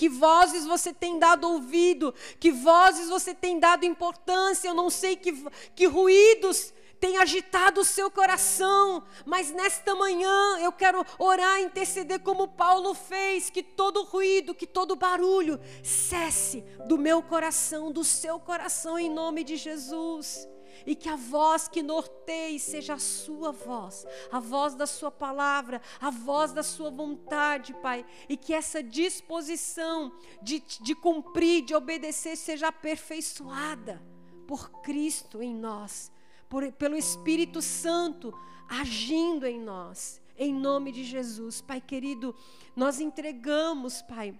que 0.00 0.08
vozes 0.08 0.64
você 0.64 0.94
tem 0.94 1.18
dado 1.18 1.46
ouvido, 1.46 2.14
que 2.38 2.50
vozes 2.50 3.10
você 3.10 3.34
tem 3.34 3.60
dado 3.60 3.84
importância, 3.84 4.66
eu 4.66 4.72
não 4.72 4.88
sei 4.88 5.14
que, 5.14 5.30
que 5.74 5.84
ruídos 5.84 6.72
tem 6.98 7.18
agitado 7.18 7.82
o 7.82 7.84
seu 7.84 8.10
coração, 8.10 9.04
mas 9.26 9.50
nesta 9.50 9.94
manhã 9.94 10.58
eu 10.58 10.72
quero 10.72 11.04
orar, 11.18 11.60
interceder 11.60 12.20
como 12.20 12.48
Paulo 12.48 12.94
fez, 12.94 13.50
que 13.50 13.62
todo 13.62 14.02
ruído, 14.04 14.54
que 14.54 14.66
todo 14.66 14.96
barulho 14.96 15.60
cesse 15.82 16.62
do 16.88 16.96
meu 16.96 17.22
coração, 17.22 17.92
do 17.92 18.02
seu 18.02 18.40
coração, 18.40 18.98
em 18.98 19.10
nome 19.10 19.44
de 19.44 19.58
Jesus. 19.58 20.48
E 20.86 20.94
que 20.94 21.08
a 21.08 21.16
voz 21.16 21.68
que 21.68 21.82
norteie 21.82 22.58
seja 22.58 22.94
a 22.94 22.98
sua 22.98 23.52
voz, 23.52 24.06
a 24.30 24.40
voz 24.40 24.74
da 24.74 24.86
sua 24.86 25.10
palavra, 25.10 25.80
a 26.00 26.10
voz 26.10 26.52
da 26.52 26.62
sua 26.62 26.90
vontade, 26.90 27.74
Pai. 27.74 28.04
E 28.28 28.36
que 28.36 28.54
essa 28.54 28.82
disposição 28.82 30.12
de, 30.42 30.62
de 30.80 30.94
cumprir, 30.94 31.64
de 31.64 31.74
obedecer, 31.74 32.36
seja 32.36 32.68
aperfeiçoada 32.68 34.02
por 34.46 34.70
Cristo 34.82 35.42
em 35.42 35.54
nós 35.54 36.10
por, 36.50 36.70
pelo 36.72 36.96
Espírito 36.96 37.62
Santo 37.62 38.34
agindo 38.68 39.46
em 39.46 39.58
nós. 39.58 40.20
Em 40.36 40.52
nome 40.52 40.90
de 40.90 41.04
Jesus, 41.04 41.60
Pai 41.60 41.80
querido, 41.80 42.34
nós 42.74 42.98
entregamos, 42.98 44.02
Pai, 44.02 44.34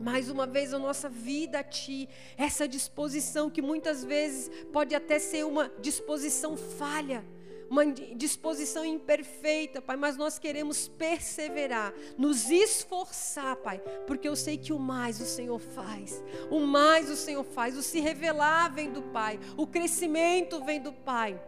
mais 0.00 0.28
uma 0.28 0.46
vez 0.46 0.74
a 0.74 0.78
nossa 0.78 1.08
vida 1.08 1.60
a 1.60 1.62
Ti, 1.62 2.08
essa 2.36 2.66
disposição 2.66 3.50
que 3.50 3.62
muitas 3.62 4.04
vezes 4.04 4.50
pode 4.72 4.94
até 4.94 5.18
ser 5.18 5.44
uma 5.44 5.70
disposição 5.80 6.56
falha, 6.56 7.24
uma 7.70 7.86
disposição 7.86 8.84
imperfeita, 8.84 9.80
Pai, 9.80 9.96
mas 9.96 10.16
nós 10.16 10.38
queremos 10.38 10.86
perseverar, 10.88 11.92
nos 12.16 12.50
esforçar, 12.50 13.56
Pai, 13.56 13.80
porque 14.06 14.28
eu 14.28 14.36
sei 14.36 14.56
que 14.56 14.72
o 14.72 14.78
mais 14.78 15.20
o 15.20 15.26
Senhor 15.26 15.58
faz, 15.58 16.22
o 16.50 16.60
mais 16.60 17.10
o 17.10 17.16
Senhor 17.16 17.44
faz, 17.44 17.76
o 17.76 17.82
se 17.82 18.00
revelar 18.00 18.72
vem 18.72 18.90
do 18.92 19.02
Pai, 19.02 19.38
o 19.56 19.66
crescimento 19.66 20.62
vem 20.64 20.80
do 20.80 20.92
Pai. 20.92 21.40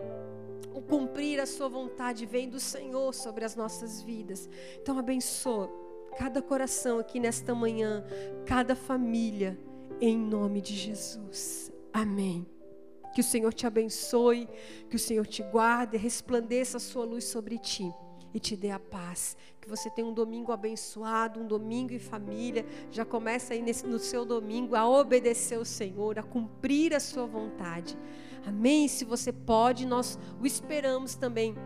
O 0.74 0.82
cumprir 0.82 1.40
a 1.40 1.46
sua 1.46 1.70
vontade 1.70 2.26
vem 2.26 2.50
do 2.50 2.60
Senhor 2.60 3.14
sobre 3.14 3.46
as 3.46 3.56
nossas 3.56 4.02
vidas. 4.02 4.46
Então 4.78 4.98
abençoa 4.98 5.85
cada 6.16 6.40
coração 6.40 6.98
aqui 6.98 7.20
nesta 7.20 7.54
manhã, 7.54 8.04
cada 8.46 8.74
família, 8.74 9.58
em 10.00 10.16
nome 10.16 10.60
de 10.60 10.74
Jesus. 10.74 11.70
Amém. 11.92 12.46
Que 13.14 13.20
o 13.20 13.24
Senhor 13.24 13.52
te 13.52 13.66
abençoe, 13.66 14.48
que 14.90 14.96
o 14.96 14.98
Senhor 14.98 15.26
te 15.26 15.42
guarde, 15.42 15.96
resplandeça 15.96 16.78
a 16.78 16.80
sua 16.80 17.04
luz 17.04 17.24
sobre 17.24 17.58
ti 17.58 17.90
e 18.34 18.40
te 18.40 18.56
dê 18.56 18.70
a 18.70 18.78
paz. 18.78 19.36
Que 19.60 19.68
você 19.68 19.88
tenha 19.88 20.06
um 20.06 20.12
domingo 20.12 20.52
abençoado, 20.52 21.40
um 21.40 21.46
domingo 21.46 21.92
em 21.92 21.98
família. 21.98 22.66
Já 22.90 23.04
começa 23.04 23.54
aí 23.54 23.62
nesse, 23.62 23.86
no 23.86 23.98
seu 23.98 24.24
domingo 24.24 24.74
a 24.74 24.88
obedecer 24.88 25.58
o 25.58 25.64
Senhor, 25.64 26.18
a 26.18 26.22
cumprir 26.22 26.94
a 26.94 27.00
sua 27.00 27.26
vontade. 27.26 27.96
Amém? 28.44 28.86
Se 28.88 29.04
você 29.04 29.32
pode, 29.32 29.86
nós 29.86 30.18
o 30.40 30.46
esperamos 30.46 31.14
também 31.14 31.56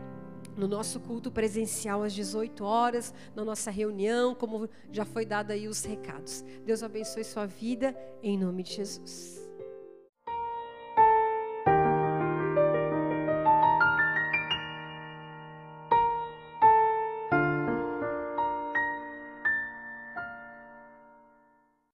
no 0.56 0.68
nosso 0.68 1.00
culto 1.00 1.30
presencial 1.30 2.02
às 2.02 2.12
18 2.12 2.64
horas, 2.64 3.14
na 3.34 3.44
nossa 3.44 3.70
reunião, 3.70 4.34
como 4.34 4.68
já 4.92 5.04
foi 5.04 5.24
dado 5.24 5.50
aí 5.50 5.68
os 5.68 5.84
recados. 5.84 6.44
Deus 6.64 6.82
abençoe 6.82 7.24
sua 7.24 7.46
vida 7.46 7.96
em 8.22 8.38
nome 8.38 8.62
de 8.62 8.74
Jesus. 8.74 9.39